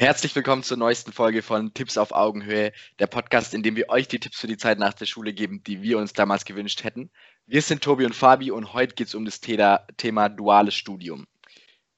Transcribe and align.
Herzlich 0.00 0.34
willkommen 0.34 0.62
zur 0.62 0.78
neuesten 0.78 1.12
Folge 1.12 1.42
von 1.42 1.74
Tipps 1.74 1.98
auf 1.98 2.12
Augenhöhe, 2.12 2.72
der 2.98 3.06
Podcast, 3.06 3.52
in 3.52 3.62
dem 3.62 3.76
wir 3.76 3.90
euch 3.90 4.08
die 4.08 4.18
Tipps 4.18 4.40
für 4.40 4.46
die 4.46 4.56
Zeit 4.56 4.78
nach 4.78 4.94
der 4.94 5.04
Schule 5.04 5.34
geben, 5.34 5.62
die 5.62 5.82
wir 5.82 5.98
uns 5.98 6.14
damals 6.14 6.46
gewünscht 6.46 6.84
hätten. 6.84 7.10
Wir 7.44 7.60
sind 7.60 7.82
Tobi 7.82 8.06
und 8.06 8.14
Fabi 8.14 8.50
und 8.50 8.72
heute 8.72 8.94
geht 8.94 9.08
es 9.08 9.14
um 9.14 9.26
das 9.26 9.40
Thema 9.40 10.30
duales 10.30 10.74
Studium. 10.74 11.26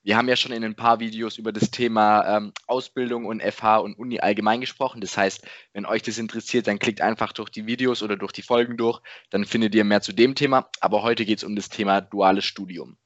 Wir 0.02 0.16
haben 0.16 0.28
ja 0.28 0.34
schon 0.34 0.50
in 0.50 0.64
ein 0.64 0.74
paar 0.74 0.98
Videos 0.98 1.38
über 1.38 1.52
das 1.52 1.70
Thema 1.70 2.38
ähm, 2.38 2.52
Ausbildung 2.66 3.24
und 3.24 3.40
FH 3.40 3.76
und 3.76 3.96
Uni 3.96 4.18
allgemein 4.18 4.60
gesprochen. 4.60 5.00
Das 5.00 5.16
heißt, 5.16 5.46
wenn 5.72 5.86
euch 5.86 6.02
das 6.02 6.18
interessiert, 6.18 6.66
dann 6.66 6.80
klickt 6.80 7.02
einfach 7.02 7.32
durch 7.32 7.50
die 7.50 7.66
Videos 7.66 8.02
oder 8.02 8.16
durch 8.16 8.32
die 8.32 8.42
Folgen 8.42 8.76
durch. 8.76 9.00
Dann 9.30 9.44
findet 9.44 9.76
ihr 9.76 9.84
mehr 9.84 10.00
zu 10.00 10.12
dem 10.12 10.34
Thema. 10.34 10.68
Aber 10.80 11.04
heute 11.04 11.24
geht 11.24 11.38
es 11.38 11.44
um 11.44 11.54
das 11.54 11.68
Thema 11.68 12.00
duales 12.00 12.46
Studium. 12.46 12.96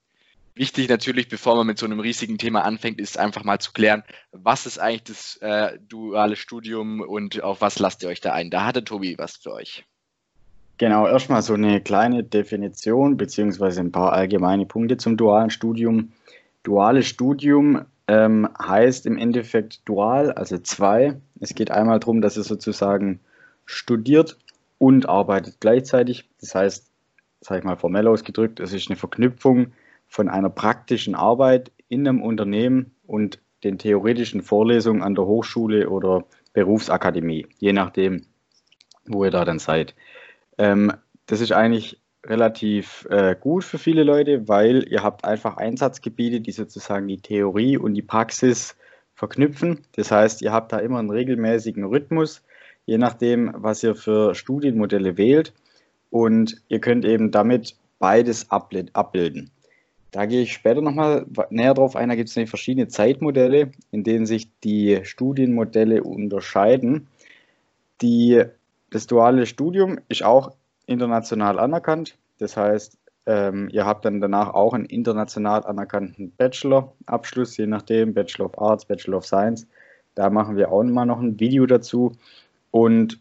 Wichtig 0.57 0.89
natürlich, 0.89 1.29
bevor 1.29 1.55
man 1.55 1.67
mit 1.67 1.79
so 1.79 1.85
einem 1.85 2.01
riesigen 2.01 2.39
Thema 2.39 2.65
anfängt, 2.65 2.99
ist 2.99 3.19
einfach 3.19 3.45
mal 3.45 3.59
zu 3.59 3.73
klären, 3.73 4.03
was 4.33 4.65
ist 4.65 4.79
eigentlich 4.79 5.05
das 5.05 5.37
äh, 5.43 5.79
duale 5.87 6.35
Studium 6.35 7.03
und 7.03 7.43
auf 7.43 7.61
was 7.61 7.79
lasst 7.79 8.03
ihr 8.03 8.09
euch 8.09 8.23
da 8.23 8.33
ein? 8.33 8.49
Da 8.49 8.65
hatte 8.65 8.83
Tobi 8.83 9.19
was 9.19 9.37
für 9.37 9.53
euch. 9.53 9.85
Genau, 10.79 11.07
erstmal 11.07 11.43
so 11.43 11.53
eine 11.53 11.83
kleine 11.83 12.25
Definition 12.25 13.19
beziehungsweise 13.19 13.81
ein 13.81 13.93
paar 13.93 14.15
allgemeine 14.15 14.65
Punkte 14.65 14.97
zum 14.97 15.19
dualen 15.19 15.51
Studium. 15.51 16.13
Duales 16.63 17.07
Studium 17.07 17.85
ähm, 18.09 18.49
heißt 18.59 19.05
im 19.05 19.19
Endeffekt 19.19 19.87
dual, 19.87 20.33
also 20.33 20.57
zwei. 20.57 21.21
Es 21.39 21.55
geht 21.55 21.71
einmal 21.71 22.01
darum, 22.01 22.23
dass 22.23 22.39
ihr 22.39 22.45
sozusagen 22.45 23.21
studiert 23.67 24.39
und 24.79 25.07
arbeitet 25.07 25.61
gleichzeitig. 25.61 26.31
Das 26.41 26.55
heißt, 26.55 26.91
sage 27.43 27.59
ich 27.59 27.65
mal 27.67 27.77
formell 27.77 28.09
ausgedrückt, 28.09 28.59
es 28.59 28.73
ist 28.73 28.89
eine 28.89 28.97
Verknüpfung 28.97 29.73
von 30.09 30.29
einer 30.29 30.51
praktischen 30.51 31.15
Arbeit 31.15 31.73
in 31.89 32.07
einem 32.07 32.23
Unternehmen 32.23 32.95
und 33.07 33.41
den 33.65 33.79
theoretischen 33.79 34.43
Vorlesungen 34.43 35.03
an 35.03 35.15
der 35.15 35.27
Hochschule 35.27 35.89
oder 35.89 36.25
Berufsakademie, 36.53 37.47
je 37.59 37.73
nachdem, 37.73 38.27
wo 39.07 39.25
ihr 39.25 39.31
da 39.31 39.45
dann 39.45 39.59
seid. 39.59 39.95
Ähm, 40.59 40.93
das 41.27 41.41
ist 41.41 41.53
eigentlich 41.53 42.01
relativ 42.25 43.07
äh, 43.11 43.37
gut 43.39 43.65
für 43.65 43.79
viele 43.79 44.03
Leute, 44.03 44.49
weil 44.49 44.87
ihr 44.89 45.03
habt 45.03 45.25
einfach 45.25 45.57
Einsatzgebiete, 45.57 46.41
die 46.41 46.53
sozusagen 46.53 47.07
die 47.09 47.21
Theorie 47.21 47.77
und 47.77 47.95
die 47.95 48.03
Praxis 48.03 48.77
verknüpfen. 49.15 49.83
Das 49.93 50.11
heißt, 50.11 50.43
ihr 50.43 50.53
habt 50.53 50.73
da 50.73 50.79
immer 50.79 50.99
einen 50.99 51.11
regelmäßigen 51.11 51.85
Rhythmus, 51.85 52.43
je 52.85 52.99
nachdem, 52.99 53.53
was 53.55 53.83
ihr 53.83 53.95
für 53.95 54.35
Studienmodelle 54.35 55.17
wählt. 55.17 55.53
Und 56.11 56.63
ihr 56.69 56.81
könnt 56.81 57.05
eben 57.05 57.31
damit 57.31 57.77
beides 57.99 58.51
abbilden. 58.51 59.51
Da 60.11 60.27
gehe 60.27 60.43
ich 60.43 60.53
später 60.53 60.81
nochmal 60.81 61.27
näher 61.51 61.75
drauf 61.75 61.97
ein. 61.97 62.09
Da 62.09 62.15
gibt 62.15 62.35
es 62.35 62.49
verschiedene 62.49 62.89
Zeitmodelle, 62.89 63.73
in 63.91 64.05
denen 64.05 64.27
sich 64.27 64.49
die 64.63 65.01
Studienmodelle 65.03 66.03
unterscheiden. 66.03 67.09
Die, 68.01 68.43
das 68.91 69.07
duale 69.07 69.47
Studium 69.47 69.99
ist 70.09 70.25
auch 70.25 70.53
international 70.87 71.59
anerkannt. 71.59 72.17
Das 72.39 72.57
heißt, 72.57 72.99
ähm, 73.27 73.69
ihr 73.73 73.85
habt 73.85 74.05
dann 74.05 74.21
danach 74.21 74.55
auch 74.55 74.73
einen 74.73 74.85
international 74.85 75.65
anerkannten 75.65 76.31
Bachelor-Abschluss, 76.31 77.57
je 77.57 77.67
nachdem, 77.67 78.15
Bachelor 78.15 78.47
of 78.47 78.59
Arts, 78.59 78.85
Bachelor 78.85 79.19
of 79.19 79.27
Science. 79.27 79.67
Da 80.15 80.31
machen 80.31 80.57
wir 80.57 80.71
auch 80.71 80.85
mal 80.85 81.05
noch 81.05 81.21
ein 81.21 81.39
Video 81.41 81.67
dazu. 81.67 82.13
Und 82.71 83.21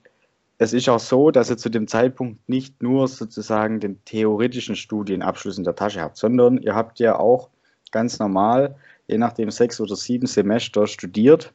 es 0.58 0.74
ist 0.74 0.88
auch 0.90 1.00
so, 1.00 1.32
dass 1.32 1.50
ihr 1.50 1.58
zu 1.58 1.70
dem 1.70 1.88
Zeitpunkt 1.88 2.48
nicht 2.48 2.82
nur 2.82 3.08
sozusagen 3.08 3.80
den 3.80 4.04
theoretischen 4.06 4.76
Studienabschluss 4.76 5.58
in 5.58 5.64
der 5.64 5.76
Tasche 5.76 6.02
habt, 6.02 6.18
sondern 6.18 6.58
ihr 6.58 6.76
habt 6.76 7.00
ja 7.00 7.20
auch 7.20 7.50
ganz 7.92 8.20
normal, 8.20 8.76
je 9.08 9.18
nachdem 9.18 9.52
sechs 9.52 9.80
oder 9.82 9.96
sieben 9.96 10.28
Semester 10.28 10.88
studiert, 10.88 11.54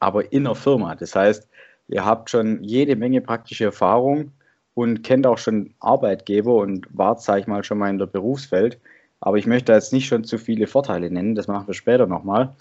aber 0.00 0.32
in 0.32 0.46
einer 0.46 0.54
Firma. 0.54 0.94
Das 0.94 1.14
heißt, 1.14 1.48
ihr 1.88 2.04
habt 2.04 2.30
schon 2.30 2.62
jede 2.62 2.96
Menge 2.96 3.20
praktische 3.20 3.64
Erfahrung 3.64 4.32
und 4.74 5.02
kennt 5.02 5.26
auch 5.26 5.38
schon 5.38 5.74
Arbeitgeber 5.80 6.54
und 6.56 6.86
wart, 6.90 7.22
sage 7.22 7.40
ich 7.40 7.46
mal, 7.46 7.62
schon 7.62 7.78
mal 7.78 7.90
in 7.90 7.98
der 7.98 8.06
Berufswelt. 8.06 8.80
Aber 9.20 9.38
ich 9.38 9.46
möchte 9.46 9.72
jetzt 9.72 9.92
nicht 9.92 10.06
schon 10.06 10.24
zu 10.24 10.36
viele 10.36 10.66
Vorteile 10.66 11.10
nennen, 11.10 11.34
das 11.34 11.46
machen 11.46 11.66
wir 11.66 11.74
später 11.74 12.06
nochmal. 12.06 12.54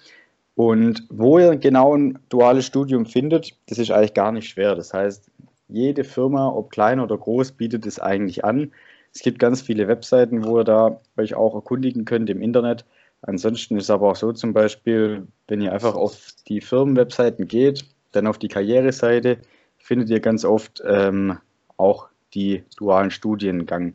Und 0.56 1.08
wo 1.10 1.40
ihr 1.40 1.56
genau 1.58 1.96
ein 1.96 2.20
duales 2.30 2.66
Studium 2.66 3.06
findet, 3.06 3.52
das 3.68 3.80
ist 3.80 3.92
eigentlich 3.92 4.14
gar 4.14 4.32
nicht 4.32 4.50
schwer. 4.50 4.76
Das 4.76 4.94
heißt, 4.94 5.32
jede 5.68 6.04
Firma, 6.04 6.50
ob 6.50 6.70
klein 6.70 7.00
oder 7.00 7.18
groß, 7.18 7.54
bietet 7.54 7.86
es 7.86 8.00
eigentlich 8.00 8.46
an. 8.46 8.72
Es 9.14 9.22
gibt 9.22 9.40
ganz 9.40 9.62
viele 9.62 9.88
Webseiten, 9.88 10.44
wo 10.44 10.60
ihr 10.60 10.64
da 10.64 11.00
euch 11.18 11.34
auch 11.36 11.56
erkundigen 11.56 12.06
könnt 12.06 12.30
im 12.30 12.42
Internet. 12.42 12.86
Ansonsten 13.22 13.78
ist 13.78 13.86
es 13.86 13.90
aber 13.90 14.12
auch 14.12 14.16
so 14.16 14.32
zum 14.34 14.54
Beispiel, 14.54 15.28
wenn 15.48 15.62
ihr 15.62 15.72
einfach 15.72 15.96
auf 15.96 16.30
die 16.48 16.62
Firmenwebseiten 16.62 17.48
geht, 17.48 17.86
dann 18.12 18.28
auf 18.28 18.38
die 18.38 18.48
Karriereseite, 18.50 19.40
findet 19.78 20.10
ihr 20.10 20.20
ganz 20.20 20.46
oft 20.46 20.84
ähm, 20.86 21.38
auch 21.78 22.10
die 22.34 22.64
dualen 22.78 23.12
Studiengänge, 23.12 23.94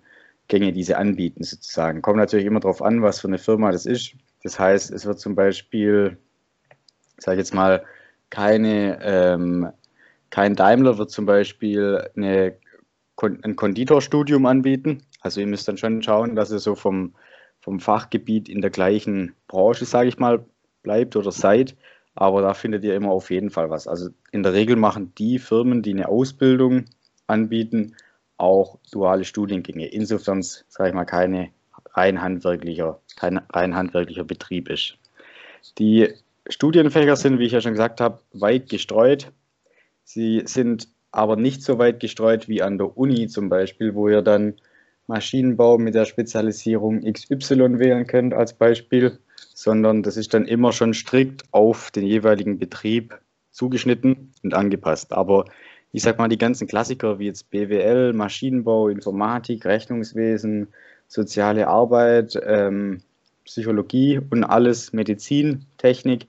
die 0.48 0.82
sie 0.82 0.94
anbieten 0.94 1.44
sozusagen. 1.44 2.02
Kommt 2.02 2.18
natürlich 2.18 2.46
immer 2.46 2.60
darauf 2.60 2.82
an, 2.82 3.02
was 3.02 3.20
für 3.20 3.28
eine 3.28 3.38
Firma 3.38 3.70
das 3.70 3.86
ist. 3.86 4.14
Das 4.42 4.58
heißt, 4.58 4.90
es 4.90 5.06
wird 5.06 5.20
zum 5.20 5.34
Beispiel 5.34 6.18
sage 7.18 7.38
jetzt 7.38 7.54
mal, 7.54 7.84
keine, 8.30 8.98
ähm, 9.02 9.68
kein 10.30 10.54
Daimler 10.54 10.98
wird 10.98 11.10
zum 11.10 11.26
Beispiel 11.26 12.08
eine, 12.16 12.54
ein 13.42 13.56
Konditorstudium 13.56 14.46
anbieten. 14.46 15.02
Also 15.20 15.40
ihr 15.40 15.46
müsst 15.46 15.66
dann 15.68 15.78
schon 15.78 16.02
schauen, 16.02 16.36
dass 16.36 16.52
ihr 16.52 16.58
so 16.58 16.74
vom, 16.74 17.14
vom 17.60 17.80
Fachgebiet 17.80 18.48
in 18.48 18.60
der 18.60 18.70
gleichen 18.70 19.34
Branche, 19.48 19.84
sage 19.84 20.08
ich 20.08 20.18
mal, 20.18 20.44
bleibt 20.82 21.16
oder 21.16 21.32
seid. 21.32 21.76
Aber 22.14 22.42
da 22.42 22.54
findet 22.54 22.84
ihr 22.84 22.94
immer 22.94 23.10
auf 23.10 23.30
jeden 23.30 23.50
Fall 23.50 23.70
was. 23.70 23.86
Also 23.86 24.10
in 24.32 24.42
der 24.42 24.52
Regel 24.52 24.76
machen 24.76 25.12
die 25.18 25.38
Firmen, 25.38 25.82
die 25.82 25.92
eine 25.92 26.08
Ausbildung 26.08 26.86
anbieten, 27.26 27.94
auch 28.36 28.78
duale 28.90 29.24
Studiengänge. 29.24 29.86
Insofern, 29.86 30.42
sage 30.42 30.88
ich 30.88 30.94
mal, 30.94 31.04
keine 31.04 31.50
rein 31.94 32.20
handwerklicher, 32.20 33.00
kein 33.16 33.38
rein 33.38 33.74
handwerklicher 33.74 34.24
Betrieb 34.24 34.68
ist. 34.68 34.96
Die 35.78 36.14
Studienfächer 36.48 37.16
sind, 37.16 37.38
wie 37.38 37.44
ich 37.44 37.52
ja 37.52 37.60
schon 37.60 37.72
gesagt 37.72 38.00
habe, 38.00 38.20
weit 38.32 38.68
gestreut. 38.68 39.32
Sie 40.04 40.42
sind 40.46 40.88
aber 41.10 41.36
nicht 41.36 41.62
so 41.62 41.78
weit 41.78 42.00
gestreut 42.00 42.48
wie 42.48 42.62
an 42.62 42.78
der 42.78 42.96
Uni 42.96 43.28
zum 43.28 43.48
Beispiel, 43.48 43.94
wo 43.94 44.08
ihr 44.08 44.22
dann 44.22 44.54
Maschinenbau 45.06 45.78
mit 45.78 45.94
der 45.94 46.04
Spezialisierung 46.04 47.00
XY 47.00 47.78
wählen 47.78 48.06
könnt 48.06 48.34
als 48.34 48.52
Beispiel, 48.52 49.18
sondern 49.54 50.02
das 50.02 50.16
ist 50.16 50.34
dann 50.34 50.46
immer 50.46 50.72
schon 50.72 50.94
strikt 50.94 51.44
auf 51.50 51.90
den 51.90 52.04
jeweiligen 52.04 52.58
Betrieb 52.58 53.18
zugeschnitten 53.50 54.32
und 54.42 54.54
angepasst. 54.54 55.12
Aber 55.12 55.46
ich 55.92 56.02
sag 56.02 56.18
mal, 56.18 56.28
die 56.28 56.38
ganzen 56.38 56.68
Klassiker 56.68 57.18
wie 57.18 57.26
jetzt 57.26 57.50
BWL, 57.50 58.12
Maschinenbau, 58.12 58.88
Informatik, 58.88 59.64
Rechnungswesen, 59.64 60.68
soziale 61.08 61.68
Arbeit, 61.68 62.38
ähm, 62.44 63.00
Psychologie 63.44 64.20
und 64.30 64.44
alles 64.44 64.92
Medizin, 64.92 65.64
Technik, 65.78 66.26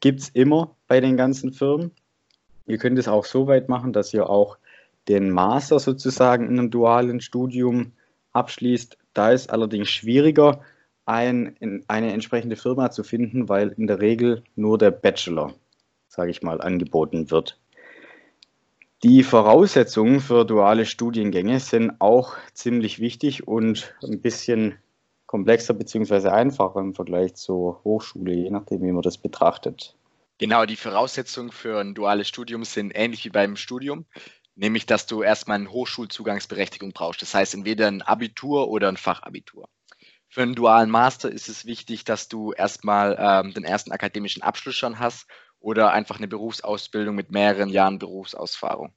gibt 0.00 0.20
es 0.20 0.28
immer 0.30 0.74
bei 0.86 1.00
den 1.00 1.16
ganzen 1.16 1.52
Firmen. 1.52 1.90
Ihr 2.66 2.78
könnt 2.78 2.98
es 2.98 3.08
auch 3.08 3.24
so 3.24 3.46
weit 3.46 3.68
machen, 3.68 3.92
dass 3.92 4.14
ihr 4.14 4.28
auch 4.28 4.58
den 5.08 5.30
Master 5.30 5.78
sozusagen 5.78 6.48
in 6.48 6.58
einem 6.58 6.70
dualen 6.70 7.20
Studium 7.20 7.92
abschließt. 8.32 8.96
Da 9.12 9.32
ist 9.32 9.50
allerdings 9.50 9.90
schwieriger, 9.90 10.60
ein, 11.06 11.56
eine 11.86 12.12
entsprechende 12.12 12.56
Firma 12.56 12.90
zu 12.90 13.04
finden, 13.04 13.48
weil 13.48 13.68
in 13.76 13.86
der 13.86 14.00
Regel 14.00 14.42
nur 14.56 14.78
der 14.78 14.90
Bachelor, 14.90 15.52
sage 16.08 16.30
ich 16.30 16.42
mal, 16.42 16.60
angeboten 16.60 17.30
wird. 17.30 17.58
Die 19.02 19.22
Voraussetzungen 19.22 20.20
für 20.20 20.46
duale 20.46 20.86
Studiengänge 20.86 21.60
sind 21.60 21.92
auch 22.00 22.36
ziemlich 22.54 23.00
wichtig 23.00 23.46
und 23.46 23.94
ein 24.02 24.22
bisschen 24.22 24.76
komplexer 25.34 25.74
bzw. 25.74 26.28
einfacher 26.28 26.78
im 26.78 26.94
Vergleich 26.94 27.34
zur 27.34 27.82
Hochschule, 27.82 28.32
je 28.32 28.50
nachdem, 28.50 28.82
wie 28.82 28.92
man 28.92 29.02
das 29.02 29.18
betrachtet. 29.18 29.96
Genau, 30.38 30.64
die 30.64 30.76
Voraussetzungen 30.76 31.50
für 31.50 31.80
ein 31.80 31.92
duales 31.92 32.28
Studium 32.28 32.62
sind 32.62 32.92
ähnlich 32.94 33.24
wie 33.24 33.30
beim 33.30 33.56
Studium, 33.56 34.06
nämlich 34.54 34.86
dass 34.86 35.06
du 35.06 35.24
erstmal 35.24 35.58
eine 35.58 35.72
Hochschulzugangsberechtigung 35.72 36.92
brauchst. 36.92 37.20
Das 37.20 37.34
heißt 37.34 37.52
entweder 37.54 37.88
ein 37.88 38.00
Abitur 38.00 38.68
oder 38.68 38.86
ein 38.86 38.96
Fachabitur. 38.96 39.68
Für 40.28 40.42
einen 40.42 40.54
dualen 40.54 40.88
Master 40.88 41.32
ist 41.32 41.48
es 41.48 41.64
wichtig, 41.64 42.04
dass 42.04 42.28
du 42.28 42.52
erstmal 42.52 43.16
ähm, 43.18 43.52
den 43.54 43.64
ersten 43.64 43.90
akademischen 43.90 44.44
Abschluss 44.44 44.76
schon 44.76 45.00
hast 45.00 45.26
oder 45.58 45.90
einfach 45.90 46.18
eine 46.18 46.28
Berufsausbildung 46.28 47.16
mit 47.16 47.32
mehreren 47.32 47.70
Jahren 47.70 47.98
Berufsausfahrung. 47.98 48.94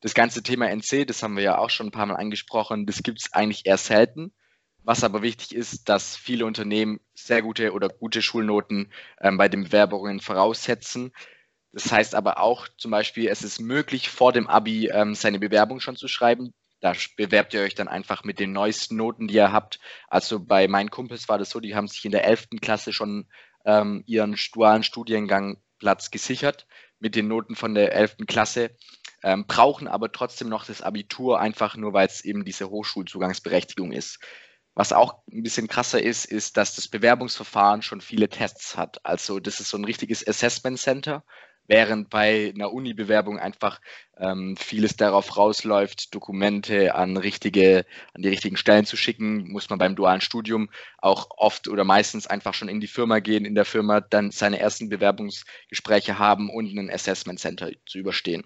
Das 0.00 0.14
ganze 0.14 0.42
Thema 0.42 0.68
NC, 0.68 1.06
das 1.06 1.22
haben 1.22 1.36
wir 1.36 1.44
ja 1.44 1.58
auch 1.58 1.70
schon 1.70 1.86
ein 1.86 1.92
paar 1.92 2.06
Mal 2.06 2.16
angesprochen, 2.16 2.86
das 2.86 3.04
gibt 3.04 3.20
es 3.20 3.32
eigentlich 3.32 3.66
eher 3.66 3.78
selten. 3.78 4.32
Was 4.86 5.02
aber 5.02 5.20
wichtig 5.20 5.54
ist, 5.54 5.88
dass 5.88 6.16
viele 6.16 6.46
Unternehmen 6.46 7.00
sehr 7.12 7.42
gute 7.42 7.72
oder 7.72 7.88
gute 7.88 8.22
Schulnoten 8.22 8.92
ähm, 9.20 9.36
bei 9.36 9.48
den 9.48 9.64
Bewerbungen 9.64 10.20
voraussetzen. 10.20 11.12
Das 11.72 11.90
heißt 11.90 12.14
aber 12.14 12.38
auch 12.40 12.68
zum 12.78 12.92
Beispiel, 12.92 13.28
es 13.28 13.42
ist 13.42 13.60
möglich, 13.60 14.08
vor 14.08 14.32
dem 14.32 14.46
Abi 14.46 14.88
ähm, 14.88 15.14
seine 15.14 15.40
Bewerbung 15.40 15.80
schon 15.80 15.96
zu 15.96 16.06
schreiben. 16.06 16.54
Da 16.80 16.92
bewerbt 17.16 17.52
ihr 17.52 17.62
euch 17.62 17.74
dann 17.74 17.88
einfach 17.88 18.22
mit 18.22 18.38
den 18.38 18.52
neuesten 18.52 18.96
Noten, 18.96 19.26
die 19.26 19.34
ihr 19.34 19.52
habt. 19.52 19.80
Also 20.08 20.38
bei 20.38 20.68
meinen 20.68 20.90
Kumpels 20.90 21.28
war 21.28 21.38
das 21.38 21.50
so, 21.50 21.58
die 21.58 21.74
haben 21.74 21.88
sich 21.88 22.04
in 22.04 22.12
der 22.12 22.24
11. 22.24 22.48
Klasse 22.60 22.92
schon 22.92 23.26
ähm, 23.64 24.04
ihren 24.06 24.36
dualen 24.54 24.84
Studiengang 24.84 25.58
Studienplatz 25.76 26.10
gesichert 26.10 26.66
mit 26.98 27.14
den 27.14 27.28
Noten 27.28 27.56
von 27.56 27.74
der 27.74 27.92
11. 27.92 28.16
Klasse, 28.26 28.70
ähm, 29.22 29.46
brauchen 29.46 29.88
aber 29.88 30.10
trotzdem 30.12 30.48
noch 30.48 30.64
das 30.64 30.82
Abitur, 30.82 31.40
einfach 31.40 31.76
nur 31.76 31.92
weil 31.92 32.06
es 32.06 32.24
eben 32.24 32.44
diese 32.44 32.70
Hochschulzugangsberechtigung 32.70 33.92
ist. 33.92 34.18
Was 34.76 34.92
auch 34.92 35.22
ein 35.32 35.42
bisschen 35.42 35.68
krasser 35.68 36.02
ist, 36.02 36.26
ist, 36.26 36.58
dass 36.58 36.76
das 36.76 36.86
Bewerbungsverfahren 36.86 37.80
schon 37.80 38.02
viele 38.02 38.28
Tests 38.28 38.76
hat. 38.76 39.00
Also 39.06 39.40
das 39.40 39.58
ist 39.58 39.70
so 39.70 39.78
ein 39.78 39.86
richtiges 39.86 40.26
Assessment 40.28 40.78
Center, 40.78 41.24
während 41.66 42.10
bei 42.10 42.52
einer 42.54 42.70
Uni-Bewerbung 42.70 43.38
einfach 43.38 43.80
ähm, 44.18 44.54
vieles 44.58 44.94
darauf 44.94 45.38
rausläuft, 45.38 46.14
Dokumente 46.14 46.94
an 46.94 47.16
richtige, 47.16 47.86
an 48.12 48.20
die 48.20 48.28
richtigen 48.28 48.58
Stellen 48.58 48.84
zu 48.84 48.98
schicken, 48.98 49.50
muss 49.50 49.70
man 49.70 49.78
beim 49.78 49.96
dualen 49.96 50.20
Studium 50.20 50.68
auch 50.98 51.28
oft 51.30 51.68
oder 51.68 51.84
meistens 51.84 52.26
einfach 52.26 52.52
schon 52.52 52.68
in 52.68 52.80
die 52.80 52.86
Firma 52.86 53.20
gehen, 53.20 53.46
in 53.46 53.54
der 53.54 53.64
Firma 53.64 54.02
dann 54.02 54.30
seine 54.30 54.58
ersten 54.58 54.90
Bewerbungsgespräche 54.90 56.18
haben 56.18 56.50
und 56.50 56.76
ein 56.76 56.90
Assessment 56.90 57.40
Center 57.40 57.70
zu 57.86 57.96
überstehen. 57.96 58.44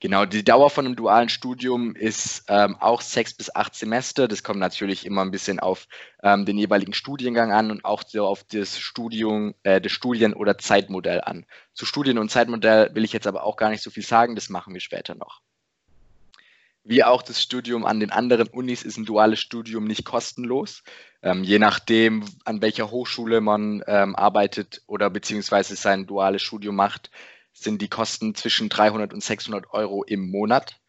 Genau, 0.00 0.26
die 0.26 0.44
Dauer 0.44 0.70
von 0.70 0.86
einem 0.86 0.94
dualen 0.94 1.28
Studium 1.28 1.96
ist 1.96 2.44
ähm, 2.46 2.76
auch 2.78 3.00
sechs 3.00 3.34
bis 3.34 3.52
acht 3.52 3.74
Semester. 3.74 4.28
Das 4.28 4.44
kommt 4.44 4.60
natürlich 4.60 5.04
immer 5.04 5.22
ein 5.22 5.32
bisschen 5.32 5.58
auf 5.58 5.88
ähm, 6.22 6.44
den 6.46 6.56
jeweiligen 6.56 6.92
Studiengang 6.92 7.50
an 7.50 7.72
und 7.72 7.84
auch 7.84 8.04
so 8.06 8.24
auf 8.24 8.44
das 8.44 8.78
Studium, 8.78 9.56
äh, 9.64 9.80
das 9.80 9.90
Studien- 9.90 10.34
oder 10.34 10.56
Zeitmodell 10.56 11.20
an. 11.20 11.46
Zu 11.74 11.84
Studien- 11.84 12.18
und 12.18 12.30
Zeitmodell 12.30 12.94
will 12.94 13.04
ich 13.04 13.12
jetzt 13.12 13.26
aber 13.26 13.42
auch 13.42 13.56
gar 13.56 13.70
nicht 13.70 13.82
so 13.82 13.90
viel 13.90 14.04
sagen, 14.04 14.36
das 14.36 14.48
machen 14.50 14.72
wir 14.72 14.80
später 14.80 15.16
noch. 15.16 15.40
Wie 16.84 17.02
auch 17.02 17.22
das 17.22 17.42
Studium 17.42 17.84
an 17.84 17.98
den 17.98 18.12
anderen 18.12 18.46
Unis 18.48 18.84
ist 18.84 18.98
ein 18.98 19.04
duales 19.04 19.40
Studium 19.40 19.84
nicht 19.84 20.04
kostenlos. 20.04 20.84
Ähm, 21.22 21.42
je 21.42 21.58
nachdem, 21.58 22.24
an 22.44 22.62
welcher 22.62 22.92
Hochschule 22.92 23.40
man 23.40 23.82
ähm, 23.88 24.14
arbeitet 24.14 24.80
oder 24.86 25.10
beziehungsweise 25.10 25.74
sein 25.74 26.06
duales 26.06 26.40
Studium 26.42 26.76
macht, 26.76 27.10
sind 27.62 27.82
die 27.82 27.88
Kosten 27.88 28.34
zwischen 28.34 28.68
300 28.68 29.12
und 29.12 29.22
600 29.22 29.72
Euro 29.72 30.04
im 30.04 30.30
Monat. 30.30 30.80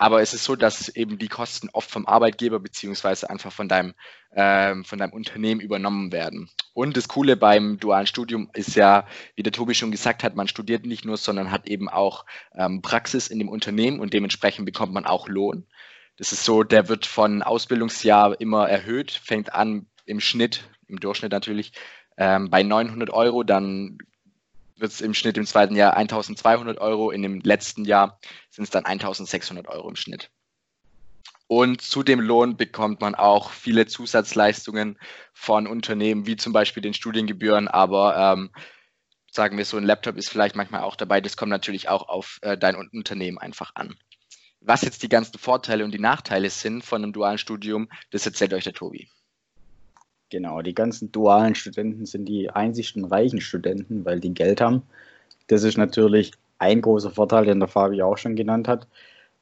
Aber 0.00 0.22
es 0.22 0.32
ist 0.32 0.44
so, 0.44 0.54
dass 0.54 0.88
eben 0.90 1.18
die 1.18 1.26
Kosten 1.28 1.68
oft 1.72 1.90
vom 1.90 2.06
Arbeitgeber 2.06 2.60
beziehungsweise 2.60 3.28
einfach 3.28 3.52
von 3.52 3.68
deinem, 3.68 3.94
ähm, 4.32 4.84
von 4.84 5.00
deinem 5.00 5.12
Unternehmen 5.12 5.60
übernommen 5.60 6.12
werden. 6.12 6.48
Und 6.72 6.96
das 6.96 7.08
Coole 7.08 7.36
beim 7.36 7.78
dualen 7.78 8.06
Studium 8.06 8.48
ist 8.54 8.76
ja, 8.76 9.08
wie 9.34 9.42
der 9.42 9.52
Tobi 9.52 9.74
schon 9.74 9.90
gesagt 9.90 10.22
hat, 10.22 10.36
man 10.36 10.46
studiert 10.46 10.86
nicht 10.86 11.04
nur, 11.04 11.16
sondern 11.16 11.50
hat 11.50 11.66
eben 11.66 11.88
auch 11.88 12.24
ähm, 12.54 12.80
Praxis 12.80 13.26
in 13.26 13.40
dem 13.40 13.48
Unternehmen 13.48 13.98
und 13.98 14.14
dementsprechend 14.14 14.66
bekommt 14.66 14.92
man 14.92 15.04
auch 15.04 15.26
Lohn. 15.26 15.66
Das 16.16 16.30
ist 16.30 16.44
so, 16.44 16.62
der 16.62 16.88
wird 16.88 17.04
von 17.04 17.42
Ausbildungsjahr 17.42 18.40
immer 18.40 18.68
erhöht, 18.68 19.10
fängt 19.10 19.52
an 19.52 19.86
im 20.06 20.20
Schnitt, 20.20 20.68
im 20.86 21.00
Durchschnitt 21.00 21.32
natürlich, 21.32 21.72
ähm, 22.16 22.50
bei 22.50 22.62
900 22.62 23.10
Euro, 23.10 23.42
dann 23.42 23.98
wird 24.80 24.92
es 24.92 25.00
im 25.00 25.14
Schnitt 25.14 25.36
im 25.36 25.46
zweiten 25.46 25.76
Jahr 25.76 25.96
1200 25.96 26.78
Euro, 26.78 27.10
in 27.10 27.22
dem 27.22 27.40
letzten 27.40 27.84
Jahr 27.84 28.18
sind 28.50 28.64
es 28.64 28.70
dann 28.70 28.84
1600 28.84 29.68
Euro 29.68 29.88
im 29.88 29.96
Schnitt. 29.96 30.30
Und 31.46 31.80
zu 31.80 32.02
dem 32.02 32.20
Lohn 32.20 32.56
bekommt 32.56 33.00
man 33.00 33.14
auch 33.14 33.50
viele 33.50 33.86
Zusatzleistungen 33.86 34.98
von 35.32 35.66
Unternehmen, 35.66 36.26
wie 36.26 36.36
zum 36.36 36.52
Beispiel 36.52 36.82
den 36.82 36.92
Studiengebühren, 36.92 37.68
aber 37.68 38.16
ähm, 38.16 38.50
sagen 39.30 39.56
wir 39.56 39.64
so, 39.64 39.78
ein 39.78 39.84
Laptop 39.84 40.16
ist 40.16 40.28
vielleicht 40.28 40.56
manchmal 40.56 40.82
auch 40.82 40.96
dabei. 40.96 41.20
Das 41.20 41.36
kommt 41.36 41.50
natürlich 41.50 41.88
auch 41.88 42.08
auf 42.08 42.38
äh, 42.42 42.58
dein 42.58 42.76
Unternehmen 42.76 43.38
einfach 43.38 43.72
an. 43.74 43.94
Was 44.60 44.82
jetzt 44.82 45.02
die 45.02 45.08
ganzen 45.08 45.38
Vorteile 45.38 45.84
und 45.84 45.92
die 45.92 46.00
Nachteile 46.00 46.50
sind 46.50 46.84
von 46.84 47.02
einem 47.02 47.12
dualen 47.12 47.38
Studium, 47.38 47.88
das 48.10 48.26
erzählt 48.26 48.52
euch 48.52 48.64
der 48.64 48.74
Tobi. 48.74 49.08
Genau, 50.30 50.60
die 50.60 50.74
ganzen 50.74 51.10
dualen 51.10 51.54
Studenten 51.54 52.04
sind 52.04 52.26
die 52.26 52.50
einzigsten 52.50 53.04
reichen 53.04 53.40
Studenten, 53.40 54.04
weil 54.04 54.20
die 54.20 54.34
Geld 54.34 54.60
haben. 54.60 54.82
Das 55.46 55.62
ist 55.62 55.78
natürlich 55.78 56.32
ein 56.58 56.82
großer 56.82 57.10
Vorteil, 57.10 57.46
den 57.46 57.60
der 57.60 57.68
Fabi 57.68 58.02
auch 58.02 58.18
schon 58.18 58.36
genannt 58.36 58.68
hat. 58.68 58.86